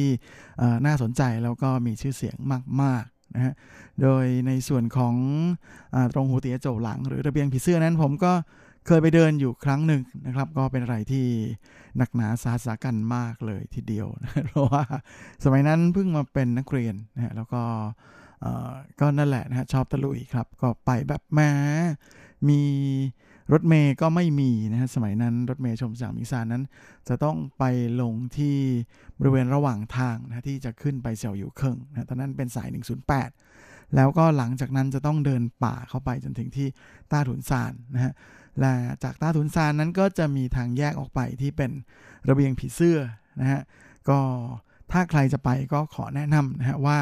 [0.86, 2.36] น่าสนใจแล้วก็มีชื่อเสียง
[2.82, 3.54] มากๆนะฮะ
[4.02, 5.14] โดยในส่วนของ
[5.94, 8.32] อตรงหูเตียโจหลังหรือระเบียงผีเสื้อนั้นผมก็
[8.86, 11.26] เคยไปเดินอยู่ครั้งหนึ่งนะครับ ก็เป็นอะไรที่
[11.96, 14.84] หนักหนาสาสากันมากเลยทีเดียวนะเพราะว่า
[15.44, 17.62] สมัยนั้นเพิ่งมาเป็นนักเรียนนะฮะแล้วก็
[19.00, 21.50] ก็นั่นแหละนะฮะชอบตะลุยครับ ก็ไปแบบแม้
[22.48, 22.62] มี
[23.52, 26.62] รถเมย์ก็ไม่มีนะฮะสมัยนั้นรถเมย์ชมจากมิซานนั้น
[27.08, 27.64] จะต้องไป
[28.00, 28.56] ลงที่
[29.18, 32.68] บริเวณระหว่างทางนะที่จะขึ้นไปเสี่ยวอยู่เคร่งนะตอนนั้นเป็นสาย
[33.32, 36.66] 108 แล้วก็หลังจากนั้นจะต้องเดินป่าเข้าไปจนถึงที่
[37.10, 38.12] ต้าถุนซานนะฮะ
[38.60, 41.70] และจากตาถุนซานนั้นก็จะมีทางแยกออกไปที่เป็น
[42.28, 42.98] ระเบียงผีเสื้อ
[43.40, 43.62] นะฮะ
[44.08, 44.18] ก็
[44.92, 46.98] ถ้าใครจะไปก็ขอแนะนำนะฮะว่า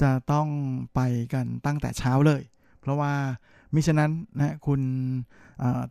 [0.00, 0.48] จะต้อง
[0.94, 1.00] ไป
[1.32, 2.42] กันตั้งแต่เช้าเลย
[2.80, 3.12] เพราะว่า
[3.74, 4.80] มิฉะนั้นนะคุณ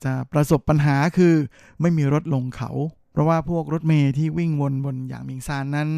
[0.06, 1.34] จะประสบปัญหาคือ
[1.82, 2.72] ไม่มีรถลงเขา
[3.12, 5.90] เพราะว่าพวกรถเมย์ที่วิ่งวนบนอย่างมิงซานนั้น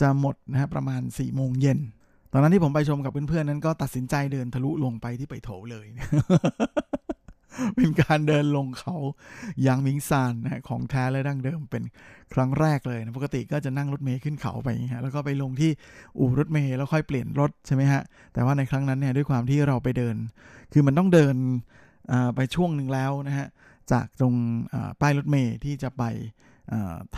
[0.00, 1.78] จะหมดนะฮะประมาณ4ี่โมงเย็น
[2.32, 5.86] ตอนนั้นที่ผมไปชมกับเพื่อนๆนั้นก็ตัดสินใจเดินทะลุลงไปที่ไปโถเลย
[7.76, 8.96] เป็นการเดินลงเขา
[9.66, 11.84] ยางมิงซานนะของแท้และดั้งเดิมเป็น
[12.34, 15.70] ครั้งแรกเลยนะปกติก็จะนั่งรถเมย์ขึ้นเขาไปฮะแล้วก็ไปลงที่
[16.18, 18.02] อู่รถเมย์แล้วค่อยเปลี่ยนรถใช่ไหมฮะ
[18.32, 20.16] แต่ว่าในครั้งนั้นเนี่ยด้วยความที่เราไปเดิน
[20.72, 21.36] คือมันต้องเดิน
[22.36, 23.48] ไปช่วงหนึ่งแล้วนะฮะ
[23.92, 24.34] จากตรง
[25.00, 26.02] ป้ายรถเมย์ที่จะไป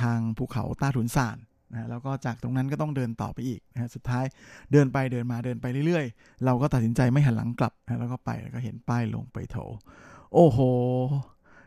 [0.01, 1.39] ทางภูเขาต้าถุนซาน
[1.73, 4.25] นะแล้วก็จากตรงนั้นก็ต้องเดินต่อไปอีกนะสุดท้าย
[4.73, 9.57] เดินไปเดินมาเดินไปเรื่อยๆ เราก็ตัดสินใจไม่หันหลังกลับนะแล้วก็ไปแล้วก็เห็นป้ายลงไปโถ
[10.35, 10.59] โอ้โห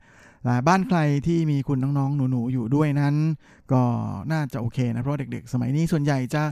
[0.46, 3.16] และบ้านใครที่มีคุณน้องๆ หนูๆ อยู่ด้วยนั้น
[3.72, 3.84] ก็
[4.32, 6.44] น่าจะโอเคนะ เพราะเด็กๆ สมัยนี้ส่วนใหญ่จะ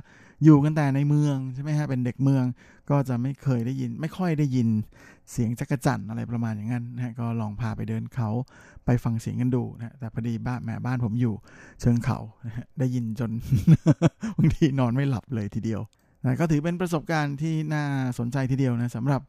[0.44, 2.44] อยู่กันแต่ในเมืองใช่ไหมฮะเป็นเด็กเมือง
[2.90, 4.68] ก็จะไม่เคยได้ยิน ไม่ค่อยได้ยิน
[5.32, 8.30] เสียงจักรจั่นอะไรประมาณอย่างนั้นนะก็ลองพาไปเดินเขา
[8.86, 11.34] ไปฟังเสียงกันดูนะแต่พอดีบ้านแม่บ้านผมอยู่
[11.82, 13.32] เชิงเขานะได้ยินจน
[14.38, 15.82] บางทีนอนไม่หลับเลยทีเดียว
[16.24, 17.84] นะก็ถือเป็นประสบการณ์ที่น่า
[18.20, 19.22] สนใจทีเดียวนะสำหรับ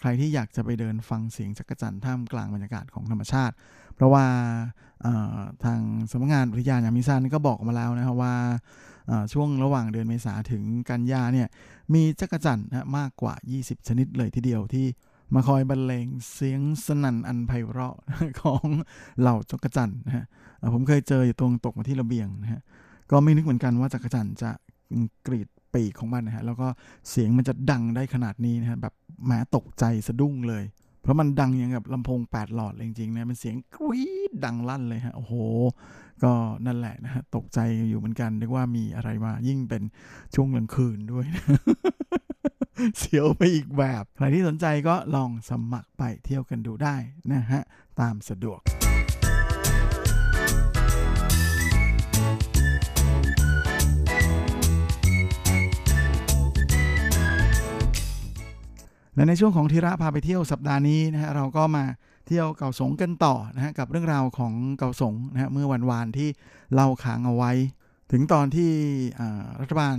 [0.00, 3.54] ใครที่อยากจะไปเดินฟังเสียงจักรจั่นท่ามกลางบรรยากาศของธรรมชาติ
[3.94, 4.24] เพราะว่า
[5.64, 5.80] ทาง
[6.10, 8.34] สำนักงานอุทยานยามิซานก็บอกมาแล้วนะครับว่า
[9.32, 11.48] ช่วงระหว่างเดือนเมษาถึงกันยาเนี่ย
[11.94, 14.86] มีจักรจั่นนะมากกว่า 20 ชนิดเลยทีเดียวที่
[15.34, 17.96] มาคอยบรรเลงเสียงสนั่นอันไพเราะ
[18.40, 18.66] ของ
[19.20, 20.24] เหล่าจักรจั่นนะฮะ
[20.74, 22.60] ผมเคยเจออยู่ตรงตกมาที่ระเบียงนะฮะ
[23.10, 24.50] ก็ไม่นึกเหมือนกันว่าจักรจั่นจะ
[25.26, 26.68] กรีดปีกของมันนะฮะแล้วก็
[27.10, 28.94] เสียงมันจะดังได้ขนาดนี้นะฮะแบบ
[29.24, 30.64] แหมตกใจสะดุ้งเลย
[31.08, 35.34] ราะมันดังอย่างกับลำโพง 8 หลอดเลยจริงๆนะเป็นเสียงกรี๊ดดังลั่นเลยฮะ โอ้โห
[36.22, 36.32] ก็
[36.66, 39.82] นั่นแหละนะฮะ ตกใจอยู่เหมือนกันนึกว่ามีอะไรมา ยิ่งเป็น
[40.34, 41.44] ช่วงกลางคืนด้วยนะ
[42.98, 46.96] เสียวไปอีกแบบ ใครที่สนใจก็ลองสมัครไปเที่ยวกันดูได้
[47.32, 47.62] นะฮะ
[48.00, 48.60] ตามสะดวก
[59.18, 61.84] และในช่วงของทีระพาไปเที่ยวสัปดาห์นี้นะฮะเราก็มา
[62.26, 66.28] เที่ยวเก่าสงกันต่อนะฮะกับเรื่องราวของเก่าสงนะฮะเมื่อวันวานที่
[66.74, 67.52] เล่าขางเอาไว้
[68.12, 68.70] ถึงตอนที่
[69.60, 69.96] รัฐบาล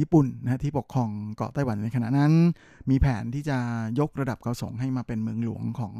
[0.00, 2.32] ญี่ปุ่นนะที่ปกครองเกาะไต้หวันในขณะนั้น
[2.90, 3.58] มีแผนที่จะ
[4.00, 5.92] ยกระดับเกาสงให้มาเป็นเมืองหลวงของ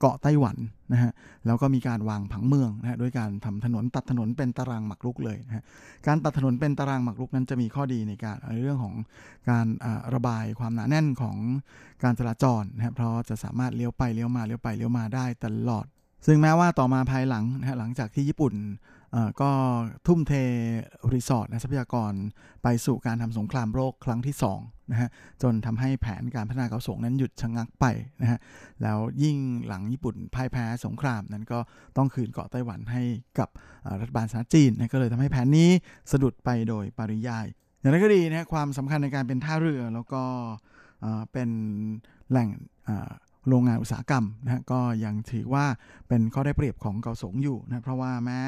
[0.00, 0.56] เกาะไต้หวัน
[0.92, 1.12] นะฮะ
[1.46, 5.64] แล้วก็มีการวางผังเมืองนะฮะด้วยการทำถนนตัดถนนเป็นตารางหมากรุกเลยนะฮะ
[6.06, 8.94] การตัดถนนเป็นตารางหมากรุกนั้นจะมีข้อดีในการในเรื่องของ
[9.50, 9.66] การ
[10.14, 11.36] ระบายความหนาแน่นของ
[12.02, 15.86] การจราจรนะฮะเพราะจะสามารถเลี้ยวไปเลี้ยวมาเลี้ยวไปเลี้ยวมาได้ตลอด
[16.26, 18.54] ซึ่งแม้ว่าต่อมาภายหลังนะฮะหลังจากที่ญี่ปุ่น
[19.40, 19.50] ก็
[20.06, 20.32] ทุ่มเท
[21.12, 22.12] รีสอร์ทและทรัพยากร
[22.62, 25.08] ไปสู่การทำสงครามโลกครั้งที่2นะฮะ
[25.42, 27.84] จนทำให้แผนการพัฒนาเกาสงนั้นหยุดชะงักไป
[28.22, 28.38] นะฮะ
[28.82, 29.36] แล้วยิ่ง
[29.66, 31.58] หลังญี่ปุ่นพ่ายแพ้สงครามนั้นก็
[31.96, 33.02] ต้องคืนเกาะไต้หวันให้
[33.38, 33.48] กับ
[34.00, 35.70] รัฐบาลสหรัฐจีนนะก็เลยทำให้แผนนี้
[36.10, 37.46] สะดุดไปโดยปริยาย
[37.80, 40.22] อย่างไรก็ดีนะความสำคัญในการเป็นท่าเรือแล้วก็
[41.32, 41.50] เป็น
[42.30, 42.48] แหล่ง
[43.48, 45.66] โรงงานอุตสาหกรรมนะก็ยังถือว่า
[46.08, 48.40] เป็นข้อได้เปรียบของเกาสงอยู่นะเพราะว่าแม้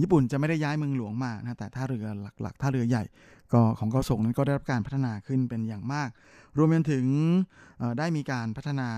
[0.00, 2.06] ญี่ปุ่นจะไม่ได้ย้ายเมืองหลวงมานะแต่ท่าเรือ
[2.40, 3.04] หลักๆท่าเรือใหญ่
[3.52, 6.08] ก็ของเกาสงนั้นก็ได้รับการพัฒนาขึ้นเป็นอย่างมาก
[6.56, 7.06] รวมไปถึง
[7.98, 8.90] ได้มีการพัฒนา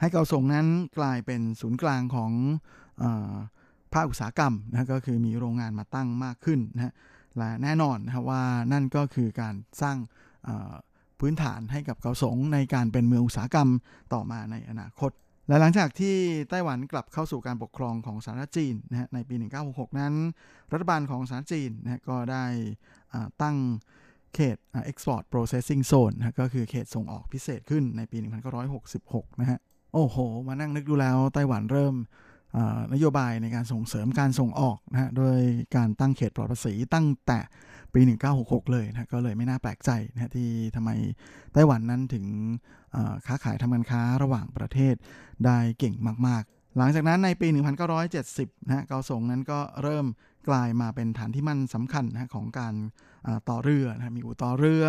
[0.00, 0.66] ให้เกาสงนั้น
[0.98, 2.32] กลายเป็นศูนย์กลางของ
[3.94, 6.94] ภาคอุตสาหกรรมนะก็คือมีโรงงานมาตั้งมากขึ้นนะ
[7.36, 9.96] และแน่นอนนะว่านั่นก็คือการสร้าง
[11.20, 13.68] พื้นฐานให้กับเกาสงในการเป็นเมืองอุตสาหกรรม
[14.14, 15.10] ต่อมาในอนาคต
[15.48, 16.16] และหลังจากที่
[16.50, 19.34] ไต้หวันกลับเข้าสู่การปกครองของสาธารณจีนนะฮะในปี
[19.66, 20.14] 1966 นั้น
[20.72, 22.44] รัฐบาลของสาธารณจีนนะก็ได้
[23.42, 23.56] ตั้ง
[24.34, 24.56] เขต
[24.90, 28.18] export processing zone นะก็คือเขตส่งออกพิเศษขึ้นในปี
[28.78, 29.58] 1966 นะฮะ
[29.94, 30.16] โอ้โห
[30.48, 31.94] มานั่งนึกดูแล้วไต้หวันเริ่ม
[32.92, 35.38] นโยบายในการส่งเสริมการส่งออกนะฮะ โดย
[35.76, 37.38] การตั้งเขตปลอดภาษีตั้งแต่
[37.94, 38.00] ปี
[38.36, 40.90] 1966 เลยนะก็เลยไม่น่าแปลกใจนะที่ทำไม
[41.52, 42.26] ไต้หวันนั้นถึง
[43.26, 44.94] ค้าขายทำการค้าระหว่างประเทศ
[45.44, 45.94] ได้เก่ง
[46.26, 47.48] มาก ๆ หลังจากนั้นในปี
[48.08, 50.06] 1970 นะเกาสงนั้นก็เริ่ม
[50.48, 52.74] กลายมาเป็นฐานที่มั่นสำคัญนะของการ
[53.48, 54.84] ต่อเรือนะมีอู่ต่อเรือ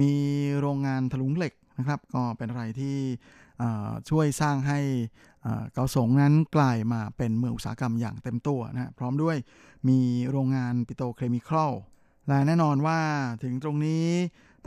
[0.00, 0.12] มี
[0.60, 2.96] โรงงานถลุงเหล็กนะครับ ก็เป็นอะไรที่
[4.10, 4.80] ช่วยสร้างให้
[5.72, 9.36] เกาสงนั้นกลายมาเป็นเมืองอุตสาหกรรมอย่างเต็มตัวนะพร้อมด้วย
[9.88, 9.98] มี
[10.30, 11.72] โรงงานปิโตเคมีคอล
[12.28, 12.98] และแน่นอนว่า
[13.42, 14.04] ถึงตรงนี้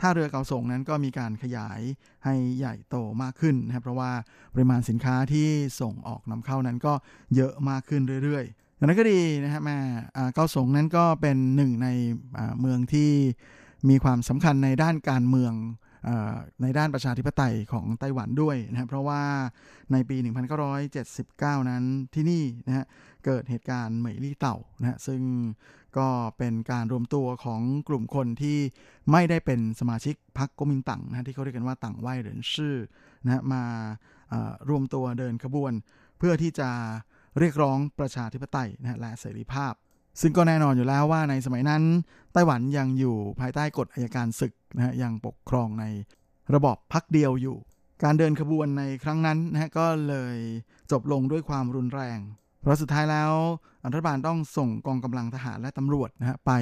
[0.00, 1.80] ท่าเรือเกาส่งนั้นก็มีการขยาย
[2.24, 4.10] ให้ใหญ่โตมากขึ้นนะครับเพราะว่า
[4.54, 5.48] ปริมาณสินค้าที่
[5.80, 6.92] ส่งออกนำเข้านั้นก็
[7.34, 9.78] เยอะมากขึ้นเรื่อยๆอย่างนั้นก็ดีนะครับแม่
[10.34, 11.88] เกาส่งนั้นก็เป็นหนึ่งใน
[12.60, 13.10] เมืองที่
[13.88, 15.54] มีความสำคัญในด้านการเมือง
[16.62, 19.22] ในด้านประชาธิปไตยของไต้หวันด้วยนะครับเพราะว่า
[19.92, 20.16] ในปี
[20.92, 21.82] 1979 นั้น
[22.14, 22.86] ที่นี่นะฮะ
[23.24, 25.20] เกิดเหตุการณ์เหมยลี่เต่านะฮะซึ่ง
[25.98, 28.58] ก็เป็นการรวมตัวของกลุ่มคนที่
[29.12, 32.76] ไม่ได้เป็นสมาชิกพรรคก๊กมินตั๋งนะที่เขาเรียกกันว่าต่างไหวเหรินชื่อ
[33.24, 33.62] นะมา
[34.68, 35.72] รวมตัวเดินขบวน
[36.18, 36.70] เพื่อที่จะ
[37.38, 39.72] เรียกร้องประชาธิปไตยนะและเสรีภาพ
[40.20, 41.82] ซึ่งก็แน่นอนอยู่แล้วว่าในสมัยนั้น
[42.32, 45.84] ไต้หวันยังอยู่ภายใต้กฎอายการศึกนะฮะยังปกครองใน
[46.54, 47.56] ระบอบพักเดียวอยู่
[48.04, 50.36] การเดินขบวนในครั้งนั้นนะฮะก็เลย
[50.90, 52.18] จบลงด้วยความรุนแรง
[52.66, 53.32] ราะสุดท้ายแล้ว
[53.92, 56.52] รัฐบาลต้องส่งกองกำลังทหารและตำรวจนะฮะไป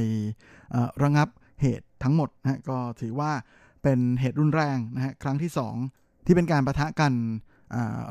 [1.03, 1.29] ระงับ
[1.61, 3.33] เหตุทั้งหมดนะฮะก็ถือว่า
[3.83, 5.51] เป็นเหตุรุนแรงนะฮะครั้งที่
[5.89, 7.13] 2 ที่เป็นการประทะกัน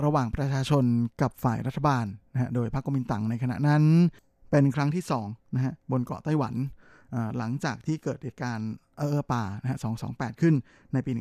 [0.06, 0.86] ระหว่างประชาชน
[1.22, 3.84] กับฝ่ายรัฐบาลนะฮะโดยพรรคกมินตั๋งในขณะนั้น
[4.52, 6.56] เป็นครั้งที่2นะฮะบนเกาะไต้หวัน
[7.38, 9.78] หลังจากที่เกิดเหตุการณ์เออป่านะฮะ
[10.10, 10.54] 228 ขึ้น
[10.94, 11.12] ในปี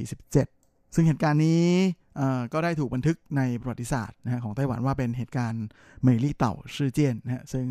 [0.00, 0.57] 1947
[0.94, 1.64] ซึ่งเหตุการณ์นี้
[2.52, 5.66] ก็ได้ถูกบันทึกในประวัติศาสตร์นะฮะของไต้หวันว่าเป็นเหตุการณ์
[6.02, 7.66] เมลี่เต่าชื่อเจียนนะฮะซึ่ง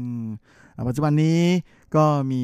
[0.87, 1.39] ปัจจุบันนี้
[1.95, 2.43] ก็มี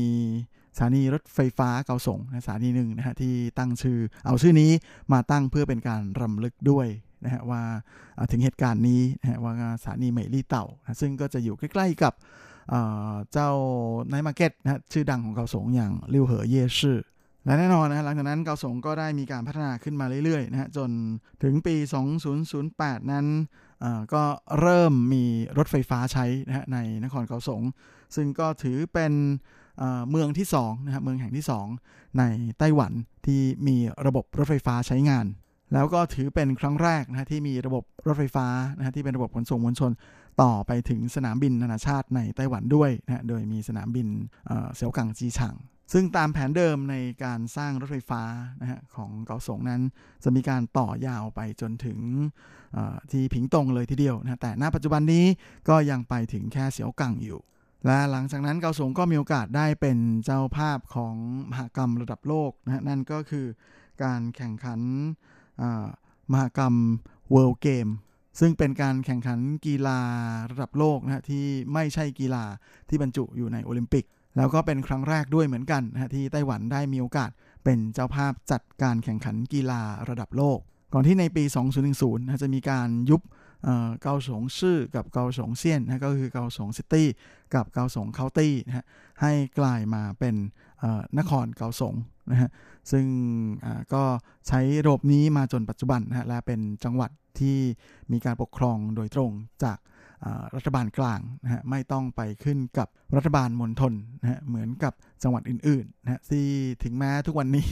[0.76, 4.72] สถานีรถไฟฟ้าเกาสงสถานีหนึ่งนะฮะที่ตั้งชื่อ เอาชื่อนี้
[5.14, 6.88] มาตั้งเพื่อเป็นการรำลึกด้วย
[7.26, 7.62] นะฮะว่า
[8.32, 12.14] ถึงเหตุการณ์นี้นะฮะว่าสถานีเมลี่เต่านะซึ่งก็จะอยู่ใกล้ ๆกับ
[13.32, 13.50] เจ้า
[14.08, 17.00] ไนมาร์เก็ตนะชื่อดังของเกาสงอย่างลิวเหอเย่ชื่อ
[17.46, 20.90] และแน่นอนนะหลังจากนั้นเกาสงก็ได้มีการพัฒนาขึ้นมาเรื่อยๆนะฮะจน
[21.44, 21.76] ถึงปี
[22.44, 23.26] 2008 นั้น
[24.14, 24.24] ก็
[24.60, 25.24] เริ่มมี
[25.58, 27.62] รถไฟฟ้าใช้นะฮะในนครเกาสง
[28.16, 29.14] ซึ่งก็ถือเป็น
[30.10, 31.46] เมืองที่2นะฮะเมืองแห่งที่
[31.82, 32.24] 2 ใน
[32.60, 32.92] ไต้หวัน
[33.26, 35.26] ที่มีระบบรถไฟฟ้าใช้งาน
[35.74, 39.92] แล้วก็ถือเป็นครั้งแรกนะฮะที่มีระบบรถไฟฟ้านะฮะที่เป็นระบบขนส่งมวลชน
[40.42, 44.08] ต่อไปถึงสนามบินนานาชาติในไต้หวันด้วยนะฮะโดยมีสนามบิน
[44.76, 45.56] เสี่ยวกังจีฉาง
[45.92, 48.24] ซึ่งตามแผนเดิมในการสร้างรถไฟฟ้า
[48.62, 49.82] นะฮะของเกาสงนั้น
[50.24, 52.00] จะมีการต่อยาวไปจนถึง
[53.12, 55.26] ที่ผิงตงเลยทีเดียวนะแต่ณปัจจุบันนี้
[55.70, 57.40] ก็ยังไปถึงแค่เสียวกังอยู่
[57.86, 61.16] และหลังจากนั้นเกาสงก็มีโอกาสได้เป็นเจ้าภาพของ
[61.52, 63.46] มหกรรมระดับโลกนะนั่นก็คือ
[64.04, 64.80] การแข่งขัน
[66.32, 66.76] มหกรรม
[67.34, 67.92] World Game
[68.40, 70.00] ซึ่งเป็นการแข่งขันกีฬา
[70.52, 72.44] ระดับโลกนะที่ไม่ใช่กีฬา
[72.90, 74.06] ที่บรรจุอยู่ในโอลิมปิก
[74.38, 77.32] แล้วก็เป็นครั้งแรกด้วยเหมือนกันนะที่ไต้หวันได้มีโอกาส
[77.64, 80.60] เป็นเจ้าภาพจัดการแข่งขันกีฬาระดับโลก
[80.94, 81.44] ก่อนที่ในปี
[81.86, 83.22] 2010นะจะมีการยุบ
[84.02, 87.08] เกาสง 市 กับเกาสง 縣 นะก็คือเกาสง City
[87.56, 88.86] กับเกาสง County นะฮะ
[89.22, 90.36] ให้กลายมาเป็น
[91.18, 91.96] นครเกาสง
[92.32, 92.50] นะฮะ
[92.92, 93.06] ซึ่ง
[93.94, 94.04] ก็
[94.48, 97.58] ใช้ระบบนี้มาจนปัจจุบันนะฮะและเป็นจังหวัดที่
[98.12, 99.32] มีการปกครองโดยตรง
[99.64, 99.78] จาก
[100.56, 104.94] รัฐบาลกลางนะฮะไม่ต้องไปขึ้นกับรัฐบาลมณฑลนะฮะเหมือนกับ
[105.24, 106.48] จังหวัดอื่นๆนะฮะที่
[106.84, 107.70] ถึงแม้ทุกวันนี้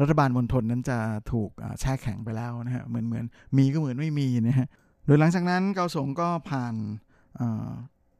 [0.00, 0.98] รัฐบาลมณฑลนั้นจะ
[1.32, 3.24] ถูกแช่แข็งไปแล้วนะฮะเหมือนเหมือน
[3.56, 4.68] มีก็เหมือนไม่มีนะฮะ
[5.06, 6.74] โดยหลังจากนั้นเกาสงก็ผ่าน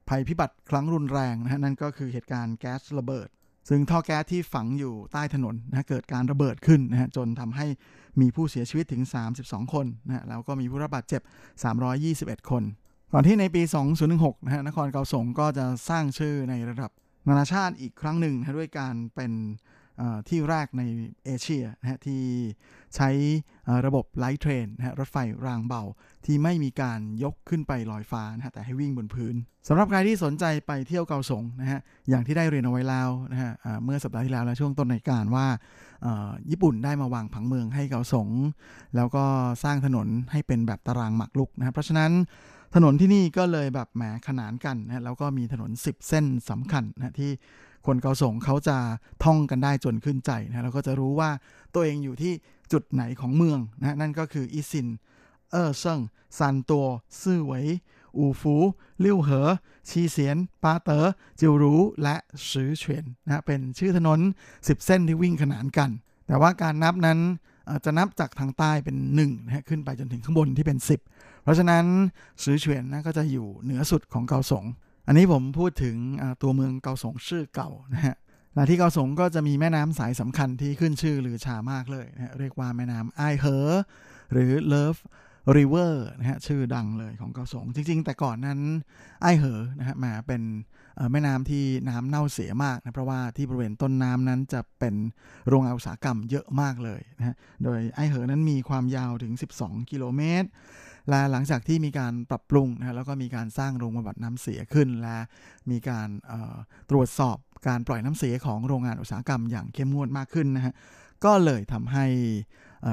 [0.08, 3.28] ภัยพิบัติครั้งรุนแรงนะฮะนั่นก็คือเหตุการณ์แก๊สระเบิด
[3.68, 7.66] ซึ่งท่อแก๊สที่ฝังอยู่ใต้ถนนนะเกิดการระเบิดขึ้นนะฮะจนทำให้
[8.20, 9.02] มีผู้เสียชีวิตถึง
[9.38, 11.22] 32 คนนะฮะแล้วก็มีผู้รับบาดเจ็บ
[11.86, 12.62] 321 คน
[13.12, 13.62] ก่อนที่ในปี
[14.04, 16.90] 2016 นะฮะ นครเกาสงก็จะสร้างชื่อในระดับ
[17.28, 19.32] นานาชาติอีกครั้งหนึ่งนะด้วยการเป็น
[20.28, 20.82] ที่แรกใน
[21.24, 22.22] เอเชียนะฮะที่
[22.96, 23.10] ใช้
[23.86, 25.82] ระบบ light train นะฮะรถไฟรางเบา
[26.26, 29.34] ที่ไม่มีการยกขึ้นไปลอยฟ้านะฮะแต่ให้วิ่งบนพื้น
[29.68, 33.52] สำหรับใครที่สนใจไปเที่ยวเกาสงนะฮะอย่างที่ได้เรียนเอาไว้แล้วนะฮะ
[33.84, 35.46] เมื่อสัปดาห์ที่แล้วและช่วงต้นรายการว่า
[36.50, 38.28] ญี่ปุ่นได้มาวางผังเมืองให้เกาสง
[38.96, 39.24] แล้วก็
[39.64, 42.12] สร้างถนนให้เป็นแบบตารางหมากลุกนะเพราะฉะนั้น
[42.74, 47.30] ถนนที่นี่ก็เลยแบบแหมขนานกันนะแล้วก็มีถนน 10 เส้นสำคัญนะที่
[47.86, 48.76] คนเกาสงเขาจะ
[49.24, 51.30] ท่องกันได้จนขึ้นใจนะแล้วก็จะรู้ว่า
[51.74, 52.32] ตัวเองอยู่ที่
[52.72, 54.88] จุดไหนของเมืองนะนั่นก็คืออีซิน
[55.50, 56.00] เอ้อเซิ่ง
[56.38, 56.86] ซานตัว
[57.22, 57.66] ซื่อเหวย
[58.16, 58.54] อู่ฝู
[59.04, 59.48] ลิ่วเหอ
[59.88, 61.06] ชีเสียน ปาเต๋อ
[61.40, 62.16] จิ่วหรู และ
[62.50, 64.20] สือเฉวียนนะเป็นชื่อถนน
[64.54, 65.90] 10 เส้นที่วิ่งขนานกัน
[66.26, 67.18] แต่ว่าการนับนั้น
[67.84, 71.84] จะนับจากทางใต้เป็น1นะขึ้นไปจนถึงข้างบนที่เป็น 10 เพราะฉะนั้น
[72.42, 74.64] สือเฉวียนนะก็จะอยู่เหนือสุดของเกาสง
[75.06, 75.96] อันนี้ผมพูดถึง
[76.42, 78.16] ตัวเมืองเกาสง 市 เก่านะฮะ
[78.54, 83.68] และที่เกาสงก็จะมีแม่น้ำสายสำคัญที่ขึ้นชื่อลือชามากเลยนะเรียกว่าแม่น้ำไอเหอ
[84.32, 88.60] หรือ Love River นะฮะชื่อดังเลยของเกาสง จริง ๆ แต่ก่อนนั้น
[89.22, 90.42] ไอเหอนะฮะมาเป็น
[91.12, 94.94] แม่น้ำที่น้ำเน่าเสียมากนะเพราะว่าที่บริเวณต้นน้ำนั้นจะเป็น
[95.48, 97.34] โรงงานอุตสาหกรรมเยอะมากเลยนะฮะ
[97.64, 99.32] โดยไอเหอนั้นมีความยาวถึง
[99.62, 100.48] 12 กิโลเมตร
[101.08, 105.18] และหลังจากที่มีการปรับปรุงนะแล้วก็มีการสร้างโรงบำบัดน้ำเสียขึ้น และ
[105.70, 106.08] มีการ
[106.90, 107.36] ตรวจสอบ
[107.68, 110.74] การปล่อยน้ำเสียของโรงงานอุตสาหกรรมอย่างเข้มงวดมากขึ้นนะฮะ
[111.24, 112.06] ก็เลยทำให้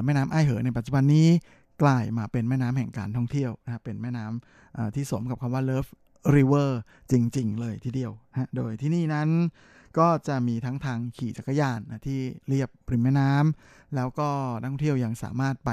[0.06, 1.28] แม่น้ำไอเหอในปัจจุบันนี้
[1.82, 5.90] กลายมาเป็นแม่น้ำแห่งการท่องเที่ยวนะเป็นแม่น้ำที่สมกับคำว่า Love
[6.36, 6.70] River
[7.12, 9.30] จริง ๆ เลยทีเดียวนะโดยที่นี่นั้น
[10.00, 14.30] ก็จะมีทั้งทางขี่จักรยานนะที่เรียบริมแม่น้ำแล้วก็
[14.60, 15.70] นักท่องเที่ยวยังสามารถไป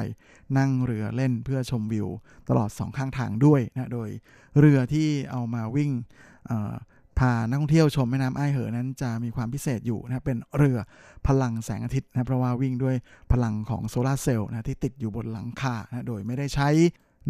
[0.58, 2.08] นั่งเรือเล่นเพื่อชมวิว
[2.48, 4.08] ตลอดสองข้างทางด้วยนะโดย
[4.58, 5.90] เรือที่เอามาวิ่ง
[7.18, 10.78] พานักท่องเที่ยวชมแม่น้ำไอ้เหอนั้นจะมีความพิเศษอยู่นะเป็นเรือ
[11.26, 12.96] พลังแสงอาทิตย์นะเพราะว่าวิ่งด้วย
[13.32, 16.68] พลังของโซลาเซลล์นะที่ติดอยู่บนหลังคานะโดยไม่ได้ใช้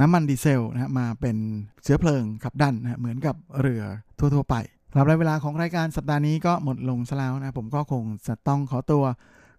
[0.00, 1.36] น้ำมันดีเซลนะมาเป็น
[1.82, 3.82] เชื้อเพลิงขับดันนะเหมือนกับเรือ
[4.18, 4.56] ทั่วๆไป
[4.96, 9.04] สำหรับเวลาของรายการสัปดาห์นี้ก็หมดลงซะแล้วนะ ผมก็คงจะต้องขอตัว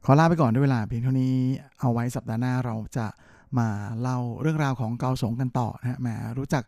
[0.05, 1.35] ขอลาไปก่อนด้วยเวลาเพียงเท่านี้
[1.79, 3.07] เอาไว้สัปดาห์หน้าเราจะ
[3.59, 3.69] มา
[4.01, 6.07] เล่าเรื่องราวของเกาสงกันต่อนะฮะแหม
[6.37, 6.63] รู้จัก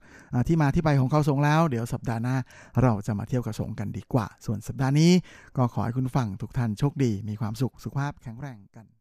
[0.48, 2.36] ที่มาที่ไปของเกาสงแล้ว เดี๋ยวสัปดาห์หน้า
[2.84, 5.12] เราจะมาเที่ยวเกาสงกันดีกว่า ส่วนสัปดาห์นี้
[5.58, 8.97] ก็ขอให้คุณฟังทุกท่านโชคดี มีความสุขสุขภาพแข็งแรงกัน